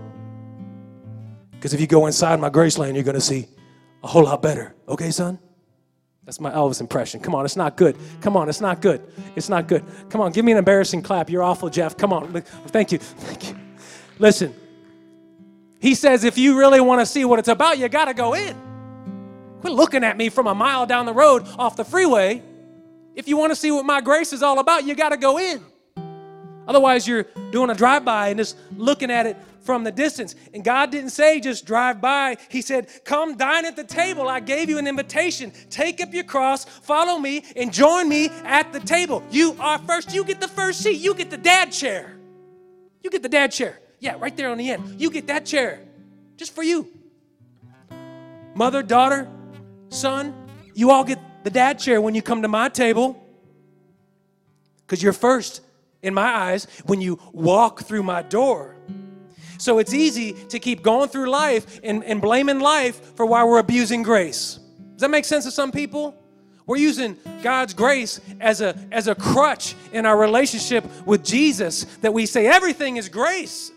Because 1.52 1.74
if 1.74 1.82
you 1.82 1.88
go 1.88 2.06
inside 2.06 2.40
my 2.40 2.50
Graceland, 2.50 2.94
you're 2.94 3.04
going 3.04 3.16
to 3.16 3.22
see 3.22 3.48
a 4.04 4.08
whole 4.08 4.24
lot 4.24 4.42
better. 4.42 4.76
Okay, 4.88 5.10
son? 5.10 5.40
That's 6.26 6.40
my 6.40 6.52
Elvis 6.52 6.80
impression. 6.80 7.22
Come 7.22 7.34
on, 7.34 7.44
it's 7.44 7.56
not 7.56 7.76
good. 7.76 7.98
Come 8.22 8.38
on, 8.38 8.50
it's 8.50 8.62
not 8.62 8.82
good. 8.82 9.02
It's 9.36 9.50
not 9.50 9.68
good. 9.68 9.84
Come 10.10 10.22
on, 10.22 10.32
give 10.32 10.46
me 10.46 10.52
an 10.52 10.60
embarrassing 10.60 11.02
clap. 11.02 11.30
You're 11.30 11.44
awful, 11.44 11.70
Jeff. 11.70 11.98
Come 11.98 12.14
on. 12.14 12.42
Thank 12.68 12.92
you. 12.92 13.00
Thank 13.00 13.50
you. 13.50 13.58
Listen, 14.20 14.54
he 15.80 15.96
says, 15.96 16.24
if 16.24 16.38
you 16.38 16.58
really 16.58 16.82
want 16.82 17.02
to 17.02 17.06
see 17.06 17.26
what 17.26 17.40
it's 17.40 17.48
about, 17.48 17.78
you 17.78 17.88
got 17.90 18.06
to 18.06 18.14
go 18.14 18.34
in. 18.34 18.56
Quit 19.62 19.74
looking 19.74 20.04
at 20.04 20.18
me 20.18 20.30
from 20.30 20.48
a 20.48 20.56
mile 20.56 20.86
down 20.86 21.06
the 21.06 21.14
road 21.14 21.48
off 21.58 21.76
the 21.76 21.86
freeway. 21.86 22.44
If 23.16 23.28
you 23.28 23.38
want 23.38 23.52
to 23.52 23.56
see 23.56 23.72
what 23.72 23.86
my 23.86 24.02
grace 24.02 24.32
is 24.32 24.44
all 24.44 24.60
about, 24.60 24.86
you 24.86 24.96
got 24.96 25.10
to 25.10 25.18
go 25.18 25.38
in. 25.38 25.64
Otherwise, 26.68 27.08
you're 27.08 27.24
doing 27.52 27.70
a 27.70 27.76
drive 27.76 28.06
by 28.06 28.30
and 28.30 28.38
just 28.38 28.56
looking 28.78 29.10
at 29.10 29.26
it 29.26 29.38
from 29.62 29.84
the 29.84 29.92
distance. 29.92 30.36
And 30.54 30.64
God 30.64 30.92
didn't 30.92 31.10
say 31.10 31.40
just 31.40 31.66
drive 31.66 32.00
by. 32.00 32.38
He 32.50 32.62
said, 32.62 32.88
Come 33.06 33.38
dine 33.38 33.66
at 33.66 33.76
the 33.76 33.84
table. 33.84 34.28
I 34.28 34.40
gave 34.40 34.70
you 34.70 34.78
an 34.78 34.88
invitation. 34.88 35.52
Take 35.70 36.00
up 36.00 36.14
your 36.14 36.24
cross, 36.24 36.66
follow 36.66 37.20
me, 37.20 37.44
and 37.56 37.74
join 37.74 38.08
me 38.08 38.30
at 38.44 38.72
the 38.72 38.80
table. 38.80 39.24
You 39.32 39.56
are 39.60 39.80
first. 39.80 40.14
You 40.14 40.24
get 40.24 40.40
the 40.40 40.48
first 40.48 40.82
seat. 40.82 41.00
You 41.00 41.14
get 41.16 41.30
the 41.30 41.38
dad 41.38 41.72
chair. 41.72 42.16
You 43.04 43.10
get 43.10 43.24
the 43.24 43.30
dad 43.30 43.52
chair. 43.52 43.80
Yeah, 44.00 44.16
right 44.20 44.36
there 44.36 44.50
on 44.50 44.58
the 44.58 44.70
end. 44.70 45.00
You 45.00 45.12
get 45.12 45.28
that 45.28 45.46
chair 45.46 45.82
just 46.38 46.56
for 46.56 46.64
you. 46.64 46.88
Mother, 48.56 48.82
daughter, 48.82 49.28
son, 49.90 50.34
you 50.74 50.92
all 50.92 51.04
get 51.04 51.20
the 51.44 51.50
dad 51.50 51.80
chair 51.80 52.02
when 52.02 52.16
you 52.16 52.22
come 52.22 52.42
to 52.42 52.48
my 52.48 52.70
table 52.70 53.22
because 54.82 55.04
you're 55.04 55.14
first 55.14 55.62
in 56.02 56.14
my 56.14 56.28
eyes 56.28 56.68
when 56.86 57.02
you 57.02 57.20
walk 57.34 57.84
through 57.84 58.04
my 58.04 58.22
door. 58.22 58.76
So 59.58 59.78
it's 59.80 59.94
easy 59.94 60.34
to 60.34 60.60
keep 60.60 60.82
going 60.82 61.10
through 61.10 61.30
life 61.30 61.82
and, 61.84 62.04
and 62.06 62.22
blaming 62.22 62.60
life 62.60 63.16
for 63.16 63.26
why 63.26 63.44
we're 63.44 63.60
abusing 63.60 64.04
grace. 64.04 64.58
Does 64.94 65.02
that 65.02 65.12
make 65.12 65.26
sense 65.26 65.44
to 65.46 65.52
some 65.52 65.72
people? 65.72 66.16
We're 66.66 66.78
using 66.78 67.18
God's 67.42 67.74
grace 67.74 68.22
as 68.40 68.62
a, 68.62 68.78
as 68.92 69.08
a 69.08 69.16
crutch 69.16 69.76
in 69.92 70.06
our 70.06 70.18
relationship 70.18 70.86
with 71.06 71.26
Jesus 71.26 71.84
that 72.02 72.14
we 72.14 72.26
say 72.26 72.48
everything 72.48 72.98
is 72.98 73.10
grace. 73.10 73.72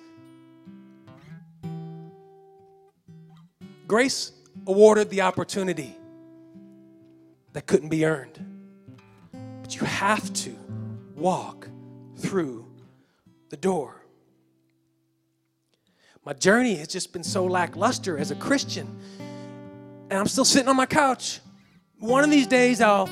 Grace 3.92 4.32
awarded 4.66 5.10
the 5.10 5.20
opportunity 5.20 5.94
that 7.52 7.66
couldn't 7.66 7.90
be 7.90 8.06
earned. 8.06 8.42
But 9.60 9.74
you 9.78 9.86
have 9.86 10.32
to 10.32 10.56
walk 11.14 11.68
through 12.16 12.64
the 13.50 13.58
door. 13.58 14.06
My 16.24 16.32
journey 16.32 16.76
has 16.76 16.88
just 16.88 17.12
been 17.12 17.22
so 17.22 17.44
lackluster 17.44 18.16
as 18.16 18.30
a 18.30 18.34
Christian, 18.34 18.98
and 20.08 20.18
I'm 20.18 20.26
still 20.26 20.46
sitting 20.46 20.70
on 20.70 20.76
my 20.76 20.86
couch. 20.86 21.40
One 21.98 22.24
of 22.24 22.30
these 22.30 22.46
days, 22.46 22.80
I'll 22.80 23.10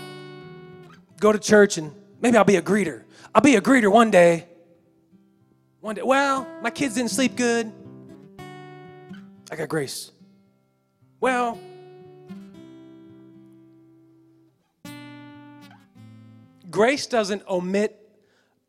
go 1.20 1.30
to 1.30 1.38
church 1.38 1.76
and 1.76 1.92
maybe 2.22 2.38
I'll 2.38 2.44
be 2.44 2.56
a 2.56 2.62
greeter. 2.62 3.02
I'll 3.34 3.42
be 3.42 3.56
a 3.56 3.60
greeter 3.60 3.92
one 3.92 4.10
day. 4.10 4.48
One 5.80 5.94
day, 5.94 6.02
well, 6.02 6.46
my 6.62 6.70
kids 6.70 6.94
didn't 6.94 7.10
sleep 7.10 7.36
good. 7.36 7.70
I 9.50 9.56
got 9.56 9.68
grace. 9.68 10.12
Well, 11.20 11.58
grace 16.70 17.06
doesn't 17.06 17.46
omit 17.46 17.96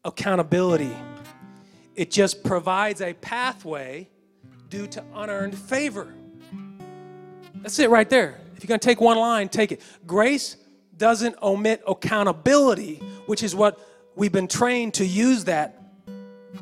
accountability, 0.04 0.96
it 1.96 2.12
just 2.12 2.44
provides 2.44 3.00
a 3.02 3.14
pathway 3.14 4.10
due 4.70 4.88
to 4.88 5.04
unearned 5.16 5.58
favor. 5.58 6.14
That's 7.56 7.80
it 7.80 7.90
right 7.90 8.10
there. 8.10 8.40
If 8.56 8.64
you're 8.64 8.68
going 8.68 8.80
to 8.80 8.86
take 8.86 9.00
one 9.00 9.18
line, 9.18 9.48
take 9.48 9.72
it. 9.72 9.82
Grace 10.06 10.58
doesn't 10.98 11.36
omit 11.42 11.82
accountability, 11.88 12.96
which 13.28 13.44
is 13.44 13.56
what 13.56 13.80
we've 14.16 14.32
been 14.32 14.48
trained 14.48 14.96
to 14.96 15.06
use 15.06 15.46
that 15.46 15.78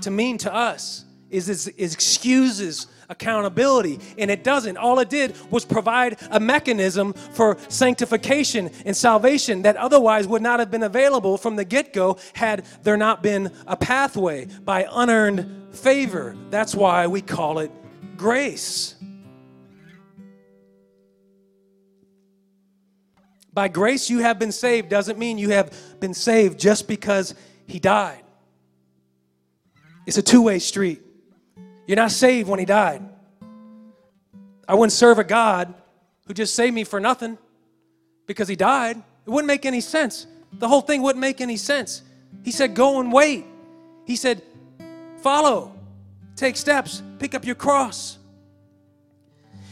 to 0.02 0.12
mean 0.12 0.38
to 0.40 0.54
us, 0.54 1.06
is, 1.30 1.50
is, 1.50 1.68
is 1.70 1.94
excuses 1.94 2.88
accountability. 3.10 4.00
And 4.18 4.32
it 4.32 4.44
doesn't. 4.44 4.78
All 4.78 5.00
it 5.00 5.10
did 5.10 5.36
was 5.52 5.66
provide 5.66 6.18
a 6.32 6.40
mechanism 6.40 7.14
for 7.14 7.58
sanctification 7.68 8.72
and 8.86 8.96
salvation 8.96 9.64
that 9.64 9.76
otherwise 9.76 10.28
would 10.28 10.42
not 10.42 10.60
have 10.60 10.72
been 10.72 10.84
available 10.84 11.38
from 11.38 11.56
the 11.56 11.66
get 11.66 11.94
go 11.94 12.18
had 12.34 12.66
there 12.84 12.98
not 12.98 13.22
been 13.22 13.52
a 13.68 13.76
pathway 13.76 14.46
by 14.64 14.88
unearned 14.92 15.76
favor. 15.76 16.36
That's 16.50 16.76
why 16.76 17.08
we 17.08 17.22
call 17.22 17.60
it 17.60 17.72
grace. 18.16 18.96
By 23.54 23.68
grace, 23.68 24.10
you 24.10 24.20
have 24.20 24.40
been 24.40 24.52
saved 24.52 24.90
doesn't 24.90 25.18
mean 25.18 25.38
you 25.38 25.50
have 25.50 25.74
been 26.00 26.14
saved 26.14 26.60
just 26.60 26.88
because 26.88 27.36
he 27.66 27.80
died. 27.80 28.24
It's 30.06 30.18
a 30.18 30.22
two 30.22 30.42
way 30.42 30.60
street. 30.60 31.02
You're 31.90 31.96
not 31.96 32.12
saved 32.12 32.48
when 32.48 32.60
he 32.60 32.66
died. 32.66 33.02
I 34.68 34.76
wouldn't 34.76 34.92
serve 34.92 35.18
a 35.18 35.24
God 35.24 35.74
who 36.28 36.36
just 36.36 36.54
saved 36.54 36.76
me 36.76 36.84
for 36.84 37.00
nothing 37.00 37.36
because 38.28 38.48
he 38.48 38.56
died. 38.56 38.98
It 39.26 39.30
wouldn't 39.32 39.48
make 39.48 39.66
any 39.66 39.82
sense. 39.82 40.28
The 40.54 40.68
whole 40.68 40.82
thing 40.82 41.02
wouldn't 41.02 41.20
make 41.20 41.42
any 41.42 41.58
sense. 41.58 42.04
He 42.44 42.52
said, 42.52 42.76
Go 42.76 43.00
and 43.00 43.12
wait. 43.12 43.44
He 44.06 44.16
said, 44.16 44.44
Follow, 45.24 45.74
take 46.36 46.58
steps, 46.58 47.02
pick 47.18 47.34
up 47.34 47.44
your 47.44 47.56
cross. 47.56 48.19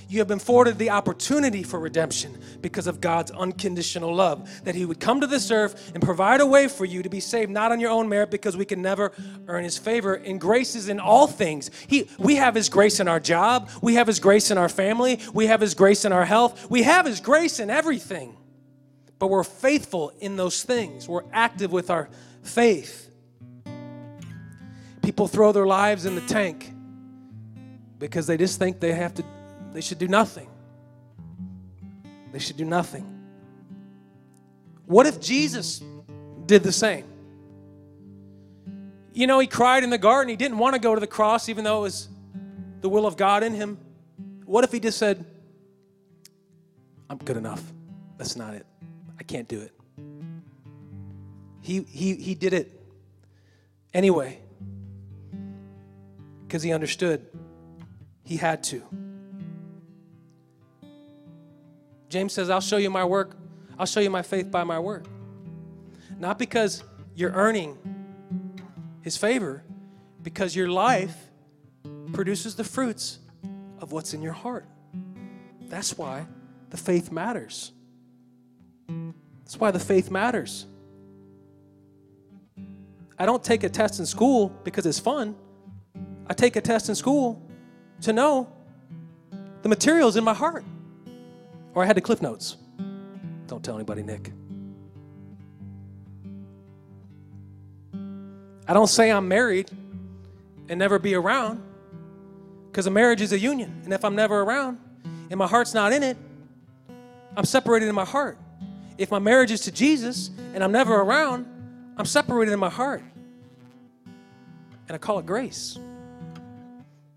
You 0.10 0.20
have 0.20 0.28
been 0.28 0.38
afforded 0.38 0.78
the 0.78 0.92
opportunity 0.92 1.64
for 1.64 1.80
redemption 1.80 2.38
because 2.62 2.88
of 2.88 3.02
God's 3.02 3.32
unconditional 3.32 4.16
love. 4.16 4.50
That 4.64 4.76
He 4.76 4.86
would 4.86 5.00
come 5.00 5.20
to 5.22 5.28
this 5.28 5.52
earth 5.52 5.92
and 5.94 6.02
provide 6.02 6.40
a 6.40 6.46
way 6.46 6.68
for 6.68 6.86
you 6.86 7.04
to 7.04 7.10
be 7.10 7.20
saved, 7.20 7.52
not 7.52 7.72
on 7.72 7.80
your 7.80 7.92
own 7.92 8.08
merit, 8.08 8.32
because 8.32 8.56
we 8.56 8.64
can 8.64 8.82
never 8.82 9.12
earn 9.48 9.64
His 9.64 9.78
favor. 9.78 10.14
And 10.14 10.40
grace 10.40 10.76
is 10.76 10.88
in 10.88 11.00
all 11.00 11.28
things. 11.28 11.70
He, 11.88 12.10
we 12.18 12.36
have 12.36 12.56
His 12.56 12.70
grace 12.70 13.00
in 13.00 13.08
our 13.08 13.20
job, 13.20 13.70
we 13.82 13.96
have 13.96 14.08
His 14.08 14.20
grace 14.20 14.50
in 14.50 14.58
our 14.58 14.70
family, 14.70 15.20
we 15.34 15.48
have 15.48 15.60
His 15.60 15.74
grace 15.74 16.06
in 16.06 16.14
our 16.14 16.26
health, 16.26 16.70
we 16.70 16.84
have 16.84 17.06
His 17.06 17.20
grace 17.20 17.60
in 17.60 17.70
everything. 17.70 18.38
But 19.20 19.28
we're 19.28 19.44
faithful 19.44 20.14
in 20.20 20.38
those 20.38 20.64
things, 20.64 21.08
we're 21.08 21.26
active 21.34 21.72
with 21.72 21.90
our 21.90 22.08
faith. 22.44 23.12
People 25.02 25.28
throw 25.28 25.52
their 25.52 25.66
lives 25.66 26.06
in 26.06 26.16
the 26.16 26.22
tank 26.22 26.74
because 27.98 28.28
they 28.28 28.38
just 28.38 28.60
think 28.60 28.80
they 28.80 28.94
have 28.94 29.14
to 29.16 29.24
they 29.74 29.82
should 29.82 30.00
do 30.00 30.08
nothing. 30.08 30.50
They 32.32 32.40
should 32.40 32.58
do 32.58 32.66
nothing. 32.66 33.14
What 34.86 35.06
if 35.06 35.20
Jesus 35.20 35.82
did 36.46 36.64
the 36.64 36.72
same? 36.72 37.06
You 39.14 39.28
know, 39.28 39.40
he 39.40 39.48
cried 39.48 39.84
in 39.84 39.90
the 39.90 39.98
garden. 39.98 40.30
He 40.30 40.36
didn't 40.36 40.58
want 40.58 40.76
to 40.76 40.80
go 40.80 40.94
to 40.94 41.02
the 41.02 41.08
cross, 41.08 41.50
even 41.50 41.64
though 41.64 41.80
it 41.80 41.82
was 41.82 42.10
the 42.82 42.90
will 42.90 43.06
of 43.06 43.18
God 43.18 43.44
in 43.44 43.54
him. 43.54 43.78
What 44.46 44.64
if 44.64 44.72
he 44.72 44.80
just 44.80 44.98
said, 44.98 45.26
I'm 47.10 47.18
good 47.18 47.38
enough? 47.38 47.64
That's 48.18 48.36
not 48.36 48.54
it. 48.54 48.66
I 49.20 49.24
can't 49.24 49.48
do 49.48 49.62
it. 49.62 49.74
He, 51.62 51.82
he, 51.82 52.16
he 52.16 52.36
did 52.36 52.54
it 52.54 52.72
anyway 53.94 54.40
because 56.48 56.64
he 56.64 56.72
understood 56.72 57.26
he 58.24 58.38
had 58.38 58.64
to. 58.66 58.82
James 62.10 62.34
says, 62.34 62.50
I'll 62.50 62.62
show 62.62 62.78
you 62.78 62.90
my 62.90 63.04
work. 63.04 63.36
I'll 63.78 63.86
show 63.86 64.00
you 64.00 64.10
my 64.10 64.22
faith 64.22 64.50
by 64.50 64.64
my 64.64 64.80
work. 64.80 65.06
Not 66.20 66.40
because 66.40 66.84
you're 67.16 67.32
earning 67.32 67.78
his 69.02 69.18
favor, 69.18 69.64
because 70.24 70.56
your 70.56 70.70
life 70.70 71.16
produces 72.14 72.56
the 72.56 72.64
fruits 72.64 73.20
of 73.80 73.92
what's 73.92 74.14
in 74.14 74.22
your 74.22 74.34
heart. 74.34 74.66
That's 75.62 75.98
why 75.98 76.26
the 76.70 76.78
faith 76.78 77.12
matters. 77.12 77.72
That's 78.88 79.60
why 79.60 79.72
the 79.72 79.80
faith 79.80 80.10
matters. 80.10 80.66
I 83.20 83.26
don't 83.26 83.44
take 83.44 83.64
a 83.64 83.70
test 83.70 84.00
in 84.00 84.06
school 84.06 84.50
because 84.64 84.86
it's 84.86 85.00
fun. 85.00 85.36
I 86.28 86.34
take 86.34 86.56
a 86.56 86.62
test 86.62 86.90
in 86.90 86.96
school 86.96 87.42
to 88.02 88.14
know 88.14 88.52
the 89.62 89.70
material 89.70 90.08
is 90.08 90.18
in 90.18 90.24
my 90.24 90.34
heart. 90.34 90.64
Or 91.78 91.84
I 91.84 91.86
had 91.86 91.96
the 91.96 92.02
Cliff 92.02 92.24
Notes. 92.24 92.58
Don't 93.46 93.64
tell 93.64 93.76
anybody, 93.76 94.02
Nick. 94.02 94.32
I 98.68 98.74
don't 98.74 98.88
say 98.88 99.12
I'm 99.12 99.28
married 99.28 99.70
and 100.70 100.80
never 100.80 100.98
be 100.98 101.14
around 101.14 101.62
because 102.72 102.88
a 102.88 102.90
marriage 102.90 103.22
is 103.22 103.32
a 103.32 103.38
union. 103.38 103.80
And 103.84 103.94
if 103.94 104.04
I'm 104.04 104.16
never 104.16 104.42
around 104.42 104.80
and 105.30 105.38
my 105.38 105.46
heart's 105.46 105.76
not 105.76 105.94
in 105.94 106.02
it, 106.02 106.18
I'm 107.36 107.46
separated 107.46 107.88
in 107.88 107.94
my 107.94 108.06
heart. 108.06 108.40
If 108.98 109.12
my 109.12 109.20
marriage 109.20 109.52
is 109.52 109.62
to 109.62 109.72
Jesus 109.72 110.32
and 110.56 110.64
I'm 110.64 110.72
never 110.72 110.96
around, 110.96 111.46
I'm 111.96 112.08
separated 112.08 112.54
in 112.54 112.60
my 112.60 112.72
heart. 112.72 113.04
And 114.88 114.96
I 114.96 114.98
call 114.98 115.20
it 115.20 115.28
grace. 115.28 115.78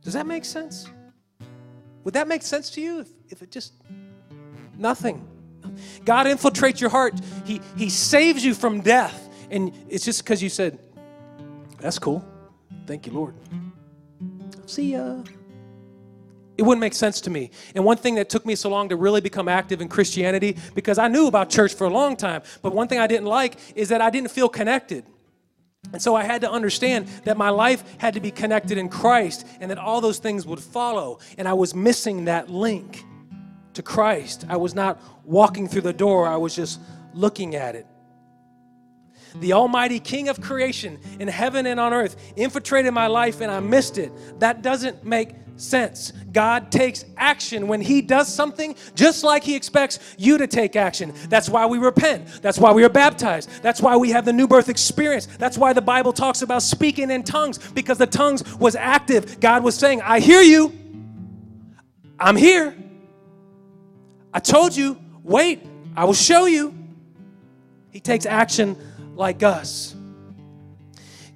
Does 0.03 0.13
that 0.13 0.27
make 0.27 0.45
sense? 0.45 0.87
Would 2.05 2.13
that 2.13 2.29
make 2.29 2.43
sense 2.43 2.69
to 2.73 2.83
you 2.83 3.01
if, 3.01 3.09
if 3.31 3.41
it 3.41 3.51
just 3.51 3.73
Nothing. 4.81 5.29
God 6.07 6.27
infiltrates 6.27 6.81
your 6.81 6.89
heart. 6.89 7.15
He, 7.45 7.61
he 7.77 7.91
saves 7.91 8.43
you 8.43 8.55
from 8.55 8.81
death. 8.81 9.29
And 9.51 9.73
it's 9.91 10.05
just 10.05 10.25
because 10.25 10.43
you 10.43 10.49
said, 10.49 10.79
That's 11.79 11.99
cool. 11.99 12.25
Thank 12.87 13.07
you, 13.07 13.13
Lord. 13.13 13.35
See 14.65 14.93
ya. 14.93 15.23
It 16.57 16.63
wouldn't 16.63 16.81
make 16.81 16.95
sense 16.95 17.21
to 17.23 17.31
me. 17.31 17.51
And 17.75 17.85
one 17.85 17.99
thing 17.99 18.15
that 18.17 18.29
took 18.31 18.45
me 18.47 18.55
so 18.55 18.71
long 18.71 18.89
to 18.89 18.97
really 18.97 19.21
become 19.21 19.49
active 19.49 19.81
in 19.81 19.89
Christianity, 19.89 20.57
because 20.75 20.99
I 20.99 21.09
knew 21.09 21.27
about 21.27 21.51
church 21.51 21.75
for 21.75 21.87
a 21.87 21.91
long 21.91 22.17
time, 22.17 22.43
but 22.63 22.75
one 22.75 22.89
thing 22.89 22.99
I 22.99 23.07
didn't 23.07 23.27
like 23.27 23.57
is 23.75 23.91
that 23.91 24.01
I 24.01 24.11
didn't 24.11 24.31
feel 24.31 24.49
connected. 24.49 25.05
And 25.93 26.03
so 26.03 26.15
I 26.15 26.23
had 26.23 26.43
to 26.43 26.51
understand 26.51 27.07
that 27.25 27.37
my 27.37 27.49
life 27.51 27.85
had 27.99 28.15
to 28.15 28.21
be 28.21 28.31
connected 28.31 28.77
in 28.77 28.89
Christ 28.89 29.47
and 29.61 29.71
that 29.71 29.79
all 29.79 30.01
those 30.01 30.19
things 30.19 30.47
would 30.47 30.61
follow. 30.61 31.19
And 31.39 31.49
I 31.49 31.55
was 31.55 31.75
missing 31.75 32.27
that 32.27 32.51
link 32.51 33.05
to 33.75 33.83
Christ. 33.83 34.47
I 34.49 34.57
was 34.57 34.75
not 34.75 35.01
walking 35.25 35.69
through 35.69 35.83
the 35.83 35.93
door, 35.93 36.27
I 36.27 36.37
was 36.37 36.55
just 36.55 36.81
looking 37.15 37.55
at 37.55 37.75
it. 37.75 37.87
The 39.37 39.53
Almighty 39.53 40.01
King 40.01 40.29
of 40.29 40.41
creation 40.41 40.99
in 41.21 41.29
heaven 41.29 41.67
and 41.67 41.79
on 41.79 41.93
earth 41.93 42.17
infiltrated 42.37 42.93
my 42.93 43.07
life 43.07 43.41
and 43.41 43.51
I 43.51 43.61
missed 43.61 43.97
it. 43.97 44.13
That 44.41 44.63
doesn't 44.63 45.05
make 45.05 45.31
sense. 45.57 46.13
God 46.33 46.73
takes 46.73 47.05
action 47.17 47.69
when 47.69 47.81
He 47.81 48.03
does 48.03 48.33
something, 48.33 48.75
just 48.95 49.23
like 49.23 49.45
He 49.45 49.55
expects 49.55 50.15
you 50.19 50.39
to 50.39 50.47
take 50.47 50.75
action. 50.75 51.13
That's 51.29 51.49
why 51.49 51.67
we 51.67 51.79
repent. 51.79 52.43
That's 52.43 52.59
why 52.59 52.73
we 52.73 52.83
are 52.83 52.89
baptized. 52.89 53.51
That's 53.63 53.81
why 53.81 53.97
we 53.97 54.11
have 54.11 54.25
the 54.25 54.33
new 54.33 54.49
birth 54.49 54.69
experience. 54.69 55.27
That's 55.27 55.59
why 55.59 55.73
the 55.73 55.83
Bible 55.83 56.13
talks 56.13 56.43
about 56.43 56.63
speaking 56.63 57.11
in 57.11 57.23
tongues, 57.23 57.59
because 57.73 57.99
the 57.99 58.07
tongues 58.07 58.57
was 58.57 58.75
active. 58.75 59.39
God 59.41 59.63
was 59.63 59.77
saying, 59.77 60.03
I 60.03 60.21
hear 60.21 60.41
you. 60.41 60.73
I'm 62.19 62.37
here. 62.37 62.75
I 64.33 64.41
told 64.41 64.77
you, 64.77 64.99
wait, 65.23 65.67
I 65.97 66.05
will 66.05 66.15
show 66.15 66.47
you. 66.47 66.75
He 67.91 68.01
takes 68.01 68.27
action 68.27 68.77
like 69.17 69.43
us. 69.43 69.95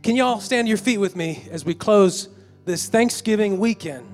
Can 0.03 0.17
y'all 0.17 0.41
stand 0.41 0.69
your 0.69 0.77
feet 0.77 0.99
with 0.99 1.17
me 1.17 1.49
as 1.51 1.65
we 1.65 1.75
close 1.75 2.29
this 2.65 2.89
Thanksgiving 2.89 3.59
weekend? 3.59 4.07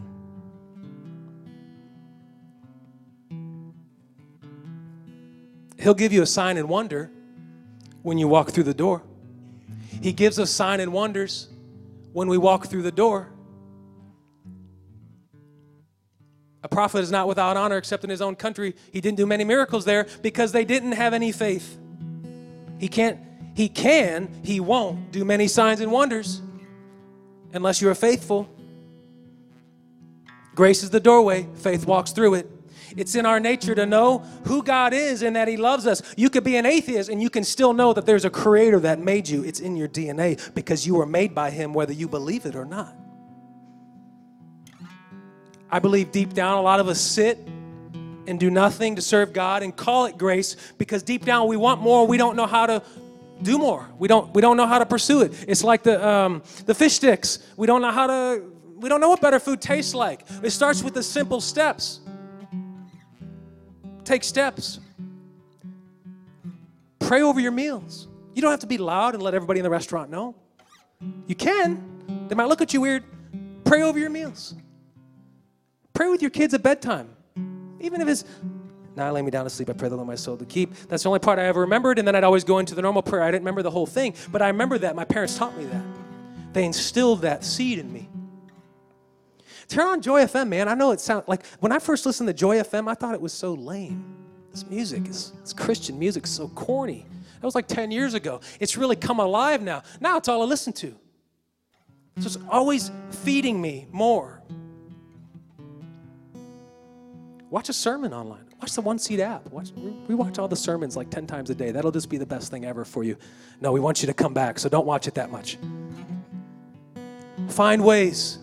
He'll 5.78 5.94
give 5.94 6.12
you 6.12 6.22
a 6.22 6.26
sign 6.26 6.58
and 6.58 6.68
wonder 6.68 7.10
when 8.02 8.18
you 8.18 8.28
walk 8.28 8.50
through 8.50 8.64
the 8.64 8.74
door. 8.74 9.02
He 10.02 10.12
gives 10.12 10.38
us 10.38 10.50
sign 10.50 10.80
and 10.80 10.92
wonders 10.92 11.48
when 12.12 12.28
we 12.28 12.38
walk 12.38 12.66
through 12.66 12.82
the 12.82 12.92
door. 12.92 13.30
Prophet 16.70 16.98
is 17.00 17.10
not 17.10 17.28
without 17.28 17.56
honor 17.56 17.76
except 17.76 18.04
in 18.04 18.10
his 18.10 18.22
own 18.22 18.36
country. 18.36 18.74
He 18.92 19.00
didn't 19.00 19.16
do 19.16 19.26
many 19.26 19.44
miracles 19.44 19.84
there 19.84 20.06
because 20.22 20.52
they 20.52 20.64
didn't 20.64 20.92
have 20.92 21.12
any 21.12 21.32
faith. 21.32 21.78
He 22.78 22.88
can't, 22.88 23.18
he 23.54 23.68
can, 23.68 24.30
he 24.42 24.60
won't 24.60 25.12
do 25.12 25.24
many 25.24 25.48
signs 25.48 25.80
and 25.80 25.92
wonders 25.92 26.40
unless 27.52 27.82
you're 27.82 27.94
faithful. 27.94 28.48
Grace 30.54 30.82
is 30.82 30.90
the 30.90 31.00
doorway, 31.00 31.46
faith 31.56 31.86
walks 31.86 32.12
through 32.12 32.34
it. 32.34 32.50
It's 32.96 33.14
in 33.14 33.26
our 33.26 33.38
nature 33.38 33.74
to 33.74 33.86
know 33.86 34.18
who 34.46 34.62
God 34.62 34.92
is 34.92 35.22
and 35.22 35.36
that 35.36 35.48
He 35.48 35.56
loves 35.56 35.86
us. 35.86 36.02
You 36.16 36.30
could 36.30 36.44
be 36.44 36.56
an 36.56 36.66
atheist 36.66 37.08
and 37.08 37.22
you 37.22 37.30
can 37.30 37.44
still 37.44 37.72
know 37.72 37.92
that 37.92 38.06
there's 38.06 38.24
a 38.24 38.30
creator 38.30 38.80
that 38.80 38.98
made 38.98 39.28
you. 39.28 39.44
It's 39.44 39.60
in 39.60 39.76
your 39.76 39.88
DNA 39.88 40.54
because 40.54 40.86
you 40.86 40.96
were 40.96 41.06
made 41.06 41.34
by 41.34 41.50
Him, 41.50 41.72
whether 41.72 41.92
you 41.92 42.08
believe 42.08 42.46
it 42.46 42.56
or 42.56 42.64
not. 42.64 42.94
I 45.72 45.78
believe 45.78 46.12
deep 46.12 46.34
down, 46.34 46.58
a 46.58 46.62
lot 46.62 46.80
of 46.80 46.88
us 46.88 47.00
sit 47.00 47.38
and 48.26 48.38
do 48.38 48.50
nothing 48.50 48.96
to 48.96 49.02
serve 49.02 49.32
God 49.32 49.62
and 49.62 49.74
call 49.74 50.06
it 50.06 50.18
grace 50.18 50.56
because 50.78 51.02
deep 51.02 51.24
down 51.24 51.48
we 51.48 51.56
want 51.56 51.80
more. 51.80 52.06
We 52.06 52.16
don't 52.16 52.36
know 52.36 52.46
how 52.46 52.66
to 52.66 52.82
do 53.42 53.58
more. 53.58 53.88
We 53.98 54.08
don't 54.08 54.32
we 54.34 54.40
don't 54.40 54.56
know 54.56 54.66
how 54.66 54.78
to 54.78 54.86
pursue 54.86 55.22
it. 55.22 55.32
It's 55.48 55.64
like 55.64 55.82
the 55.82 56.06
um, 56.06 56.42
the 56.66 56.74
fish 56.74 56.94
sticks. 56.94 57.38
We 57.56 57.66
don't 57.66 57.82
know 57.82 57.90
how 57.90 58.06
to. 58.06 58.42
We 58.76 58.88
don't 58.88 59.00
know 59.00 59.10
what 59.10 59.20
better 59.20 59.38
food 59.38 59.60
tastes 59.60 59.94
like. 59.94 60.24
It 60.42 60.50
starts 60.50 60.82
with 60.82 60.94
the 60.94 61.02
simple 61.02 61.40
steps. 61.40 62.00
Take 64.04 64.24
steps. 64.24 64.80
Pray 66.98 67.22
over 67.22 67.40
your 67.40 67.52
meals. 67.52 68.08
You 68.34 68.42
don't 68.42 68.50
have 68.50 68.60
to 68.60 68.66
be 68.66 68.78
loud 68.78 69.14
and 69.14 69.22
let 69.22 69.34
everybody 69.34 69.60
in 69.60 69.64
the 69.64 69.70
restaurant 69.70 70.10
know. 70.10 70.34
You 71.26 71.34
can. 71.34 72.26
They 72.28 72.34
might 72.34 72.48
look 72.48 72.60
at 72.60 72.72
you 72.72 72.80
weird. 72.80 73.04
Pray 73.64 73.82
over 73.82 73.98
your 73.98 74.10
meals. 74.10 74.54
Pray 76.00 76.08
with 76.08 76.22
your 76.22 76.30
kids 76.30 76.54
at 76.54 76.62
bedtime. 76.62 77.14
Even 77.78 78.00
if 78.00 78.08
it's 78.08 78.24
Now 78.96 79.08
I 79.08 79.10
lay 79.10 79.20
me 79.20 79.30
down 79.30 79.44
to 79.44 79.50
sleep. 79.50 79.68
I 79.68 79.74
pray 79.74 79.90
the 79.90 79.96
Lord 79.96 80.08
my 80.08 80.14
soul 80.14 80.34
to 80.38 80.46
keep. 80.46 80.74
That's 80.88 81.02
the 81.02 81.10
only 81.10 81.18
part 81.18 81.38
I 81.38 81.44
ever 81.44 81.60
remembered. 81.60 81.98
And 81.98 82.08
then 82.08 82.14
I'd 82.14 82.24
always 82.24 82.42
go 82.42 82.58
into 82.58 82.74
the 82.74 82.80
normal 82.80 83.02
prayer. 83.02 83.22
I 83.22 83.30
didn't 83.30 83.42
remember 83.42 83.60
the 83.60 83.70
whole 83.70 83.84
thing, 83.84 84.14
but 84.32 84.40
I 84.40 84.46
remember 84.46 84.78
that. 84.78 84.96
My 84.96 85.04
parents 85.04 85.36
taught 85.36 85.54
me 85.58 85.66
that. 85.66 85.84
They 86.54 86.64
instilled 86.64 87.20
that 87.20 87.44
seed 87.44 87.78
in 87.78 87.92
me. 87.92 88.08
Turn 89.68 89.88
on 89.88 90.00
Joy 90.00 90.24
FM, 90.24 90.48
man. 90.48 90.68
I 90.68 90.74
know 90.74 90.92
it 90.92 91.00
sounds 91.00 91.28
like 91.28 91.44
when 91.58 91.70
I 91.70 91.78
first 91.78 92.06
listened 92.06 92.28
to 92.28 92.32
Joy 92.32 92.56
FM, 92.60 92.88
I 92.88 92.94
thought 92.94 93.12
it 93.12 93.20
was 93.20 93.34
so 93.34 93.52
lame. 93.52 94.16
This 94.52 94.66
music 94.70 95.06
is 95.06 95.34
it's 95.42 95.52
Christian 95.52 95.98
music, 95.98 96.26
so 96.26 96.48
corny. 96.48 97.04
That 97.42 97.44
was 97.46 97.54
like 97.54 97.68
10 97.68 97.90
years 97.90 98.14
ago. 98.14 98.40
It's 98.58 98.78
really 98.78 98.96
come 98.96 99.20
alive 99.20 99.60
now. 99.60 99.82
Now 100.00 100.16
it's 100.16 100.28
all 100.28 100.40
I 100.40 100.46
listen 100.46 100.72
to. 100.72 100.96
So 102.20 102.24
it's 102.24 102.38
always 102.48 102.90
feeding 103.10 103.60
me 103.60 103.86
more. 103.92 104.40
Watch 107.50 107.68
a 107.68 107.72
sermon 107.72 108.14
online. 108.14 108.44
Watch 108.60 108.74
the 108.74 108.80
One 108.80 108.98
Seat 108.98 109.18
app. 109.18 109.50
Watch, 109.50 109.72
we 110.06 110.14
watch 110.14 110.38
all 110.38 110.46
the 110.46 110.54
sermons 110.54 110.96
like 110.96 111.10
10 111.10 111.26
times 111.26 111.50
a 111.50 111.54
day. 111.54 111.72
That'll 111.72 111.90
just 111.90 112.08
be 112.08 112.16
the 112.16 112.26
best 112.26 112.50
thing 112.50 112.64
ever 112.64 112.84
for 112.84 113.02
you. 113.02 113.16
No, 113.60 113.72
we 113.72 113.80
want 113.80 114.02
you 114.02 114.06
to 114.06 114.14
come 114.14 114.32
back, 114.32 114.60
so 114.60 114.68
don't 114.68 114.86
watch 114.86 115.08
it 115.08 115.14
that 115.14 115.32
much. 115.32 115.58
Find 117.48 117.84
ways 117.84 118.38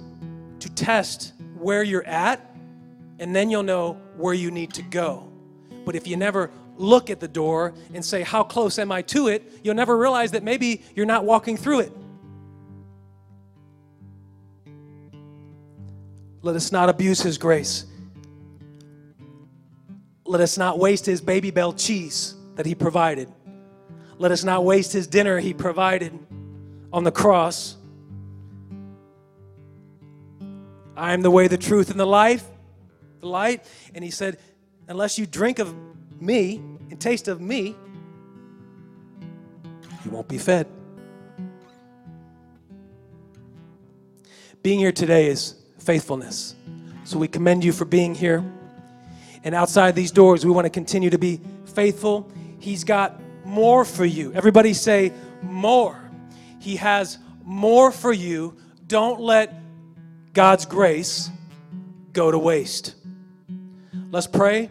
to 0.60 0.70
test 0.74 1.34
where 1.58 1.84
you're 1.84 2.06
at, 2.06 2.54
and 3.20 3.34
then 3.34 3.50
you'll 3.50 3.64
know 3.64 3.94
where 4.18 4.34
you 4.34 4.52
need 4.52 4.74
to 4.74 4.82
go. 4.82 5.32
But 5.86 5.96
if 5.96 6.06
you 6.06 6.18
never 6.18 6.52
look 6.76 7.10
at 7.10 7.22
the 7.22 7.30
door 7.30 7.74
and 7.94 8.04
say, 8.04 8.24
How 8.24 8.44
close 8.44 8.78
am 8.78 8.92
I 8.92 9.04
to 9.04 9.30
it? 9.30 9.50
you'll 9.64 9.76
never 9.76 9.98
realize 9.98 10.32
that 10.32 10.44
maybe 10.44 10.84
you're 10.96 11.06
not 11.06 11.24
walking 11.24 11.56
through 11.56 11.80
it. 11.80 11.94
Let 16.42 16.58
us 16.58 16.74
not 16.74 16.90
abuse 16.90 17.22
His 17.22 17.38
grace. 17.38 17.86
Let 20.28 20.42
us 20.42 20.58
not 20.58 20.78
waste 20.78 21.06
His 21.06 21.22
Babybel 21.22 21.74
cheese 21.78 22.36
that 22.56 22.66
He 22.66 22.76
provided. 22.76 23.32
Let 24.18 24.32
us 24.32 24.44
not 24.44 24.66
waste 24.66 24.92
His 24.92 25.08
dinner 25.08 25.40
He 25.40 25.54
provided 25.54 26.18
on 26.92 27.06
the 27.06 27.12
cross. 27.12 27.78
I 30.98 31.14
am 31.14 31.22
the 31.22 31.32
way, 31.32 31.48
the 31.48 31.58
truth, 31.58 31.92
and 31.92 32.00
the 32.00 32.06
life, 32.06 32.44
the 33.22 33.28
light. 33.28 33.66
And 33.96 34.04
He 34.04 34.12
said, 34.12 34.38
Unless 34.90 35.18
you 35.18 35.26
drink 35.26 35.60
of 35.60 35.74
me 36.20 36.58
and 36.90 37.00
taste 37.00 37.28
of 37.28 37.40
me, 37.40 37.76
you 40.04 40.12
won't 40.12 40.28
be 40.28 40.38
fed. 40.38 40.68
Being 44.62 44.80
here 44.80 44.92
today 44.92 45.28
is 45.28 45.56
faithfulness. 45.80 46.56
So 47.06 47.18
we 47.18 47.30
commend 47.30 47.64
you 47.64 47.72
for 47.72 47.86
being 47.86 48.14
here. 48.14 48.44
And 49.48 49.56
outside 49.56 49.96
these 49.96 50.12
doors, 50.12 50.46
we 50.46 50.52
want 50.52 50.66
to 50.66 50.70
continue 50.70 51.10
to 51.10 51.18
be 51.18 51.40
faithful. 51.74 52.30
He's 52.60 52.84
got 52.84 53.22
more 53.46 53.86
for 53.86 54.04
you. 54.04 54.34
Everybody 54.34 54.74
say, 54.74 55.14
more. 55.42 55.98
He 56.60 56.76
has 56.76 57.18
more 57.46 57.94
for 57.94 58.12
you. 58.12 58.58
Don't 58.88 59.22
let 59.22 59.54
God's 60.34 60.66
grace 60.66 61.30
go 62.12 62.30
to 62.30 62.38
waste. 62.38 62.96
Let's 64.12 64.28
pray. 64.28 64.70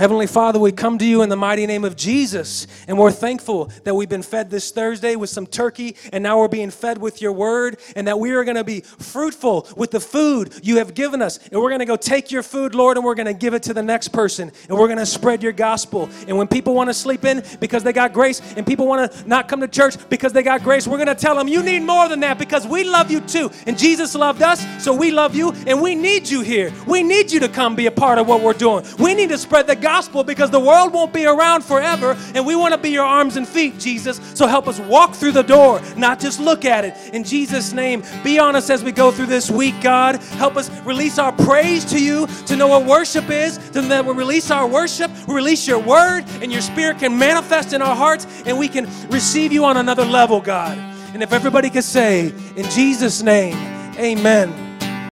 Heavenly 0.00 0.26
Father, 0.26 0.58
we 0.58 0.72
come 0.72 0.96
to 0.96 1.04
you 1.04 1.20
in 1.20 1.28
the 1.28 1.36
mighty 1.36 1.66
name 1.66 1.84
of 1.84 1.94
Jesus, 1.94 2.66
and 2.88 2.96
we're 2.96 3.10
thankful 3.10 3.66
that 3.84 3.94
we've 3.94 4.08
been 4.08 4.22
fed 4.22 4.48
this 4.48 4.70
Thursday 4.70 5.14
with 5.14 5.28
some 5.28 5.46
turkey, 5.46 5.94
and 6.10 6.22
now 6.22 6.38
we're 6.38 6.48
being 6.48 6.70
fed 6.70 6.96
with 6.96 7.20
your 7.20 7.32
word, 7.32 7.78
and 7.94 8.08
that 8.08 8.18
we 8.18 8.30
are 8.30 8.42
going 8.42 8.56
to 8.56 8.64
be 8.64 8.80
fruitful 8.80 9.68
with 9.76 9.90
the 9.90 10.00
food 10.00 10.54
you 10.62 10.78
have 10.78 10.94
given 10.94 11.20
us. 11.20 11.36
And 11.52 11.60
we're 11.60 11.68
going 11.68 11.80
to 11.80 11.84
go 11.84 11.96
take 11.96 12.30
your 12.30 12.42
food, 12.42 12.74
Lord, 12.74 12.96
and 12.96 13.04
we're 13.04 13.14
going 13.14 13.26
to 13.26 13.34
give 13.34 13.52
it 13.52 13.62
to 13.64 13.74
the 13.74 13.82
next 13.82 14.08
person, 14.08 14.50
and 14.70 14.78
we're 14.78 14.86
going 14.86 14.98
to 14.98 15.04
spread 15.04 15.42
your 15.42 15.52
gospel. 15.52 16.08
And 16.26 16.38
when 16.38 16.48
people 16.48 16.74
want 16.74 16.88
to 16.88 16.94
sleep 16.94 17.26
in 17.26 17.44
because 17.60 17.84
they 17.84 17.92
got 17.92 18.14
grace, 18.14 18.40
and 18.56 18.66
people 18.66 18.86
want 18.86 19.12
to 19.12 19.28
not 19.28 19.48
come 19.48 19.60
to 19.60 19.68
church 19.68 19.96
because 20.08 20.32
they 20.32 20.42
got 20.42 20.62
grace, 20.62 20.88
we're 20.88 20.96
going 20.96 21.08
to 21.08 21.14
tell 21.14 21.36
them, 21.36 21.46
you 21.46 21.62
need 21.62 21.80
more 21.80 22.08
than 22.08 22.20
that 22.20 22.38
because 22.38 22.66
we 22.66 22.84
love 22.84 23.10
you 23.10 23.20
too. 23.20 23.50
And 23.66 23.78
Jesus 23.78 24.14
loved 24.14 24.40
us, 24.40 24.64
so 24.82 24.94
we 24.94 25.10
love 25.10 25.34
you, 25.34 25.52
and 25.66 25.82
we 25.82 25.94
need 25.94 26.26
you 26.26 26.40
here. 26.40 26.72
We 26.86 27.02
need 27.02 27.30
you 27.30 27.40
to 27.40 27.50
come 27.50 27.76
be 27.76 27.84
a 27.84 27.92
part 27.92 28.16
of 28.16 28.26
what 28.26 28.40
we're 28.40 28.54
doing. 28.54 28.86
We 28.98 29.12
need 29.12 29.28
to 29.28 29.36
spread 29.36 29.66
the 29.66 29.76
gospel 29.76 29.89
gospel 29.90 30.22
because 30.22 30.50
the 30.50 30.60
world 30.60 30.92
won't 30.92 31.12
be 31.12 31.26
around 31.26 31.64
forever 31.64 32.16
and 32.36 32.46
we 32.46 32.54
want 32.54 32.72
to 32.72 32.78
be 32.78 32.90
your 32.90 33.04
arms 33.04 33.36
and 33.36 33.46
feet, 33.46 33.76
Jesus. 33.76 34.20
So 34.34 34.46
help 34.46 34.68
us 34.68 34.78
walk 34.78 35.14
through 35.14 35.32
the 35.32 35.42
door, 35.42 35.82
not 35.96 36.20
just 36.20 36.38
look 36.38 36.64
at 36.64 36.84
it. 36.84 36.94
In 37.12 37.24
Jesus' 37.24 37.72
name, 37.72 38.04
be 38.22 38.38
on 38.38 38.54
us 38.54 38.70
as 38.70 38.84
we 38.84 38.92
go 38.92 39.10
through 39.10 39.26
this 39.26 39.50
week, 39.50 39.74
God. 39.82 40.22
Help 40.38 40.56
us 40.56 40.70
release 40.82 41.18
our 41.18 41.32
praise 41.32 41.84
to 41.86 42.00
you, 42.00 42.28
to 42.46 42.54
know 42.56 42.68
what 42.68 42.84
worship 42.86 43.30
is, 43.30 43.58
to 43.70 43.80
that 43.80 44.04
we 44.04 44.12
release 44.12 44.52
our 44.52 44.66
worship, 44.68 45.10
we 45.26 45.34
release 45.34 45.66
your 45.66 45.80
word, 45.80 46.22
and 46.40 46.52
your 46.52 46.60
spirit 46.60 47.00
can 47.00 47.18
manifest 47.18 47.72
in 47.72 47.82
our 47.82 47.96
hearts 47.96 48.28
and 48.46 48.56
we 48.56 48.68
can 48.68 48.88
receive 49.08 49.52
you 49.52 49.64
on 49.64 49.76
another 49.76 50.04
level, 50.04 50.40
God. 50.40 50.78
And 51.14 51.20
if 51.20 51.32
everybody 51.32 51.68
could 51.68 51.82
say, 51.82 52.32
in 52.54 52.70
Jesus' 52.70 53.22
name, 53.22 53.56
amen. 53.98 54.69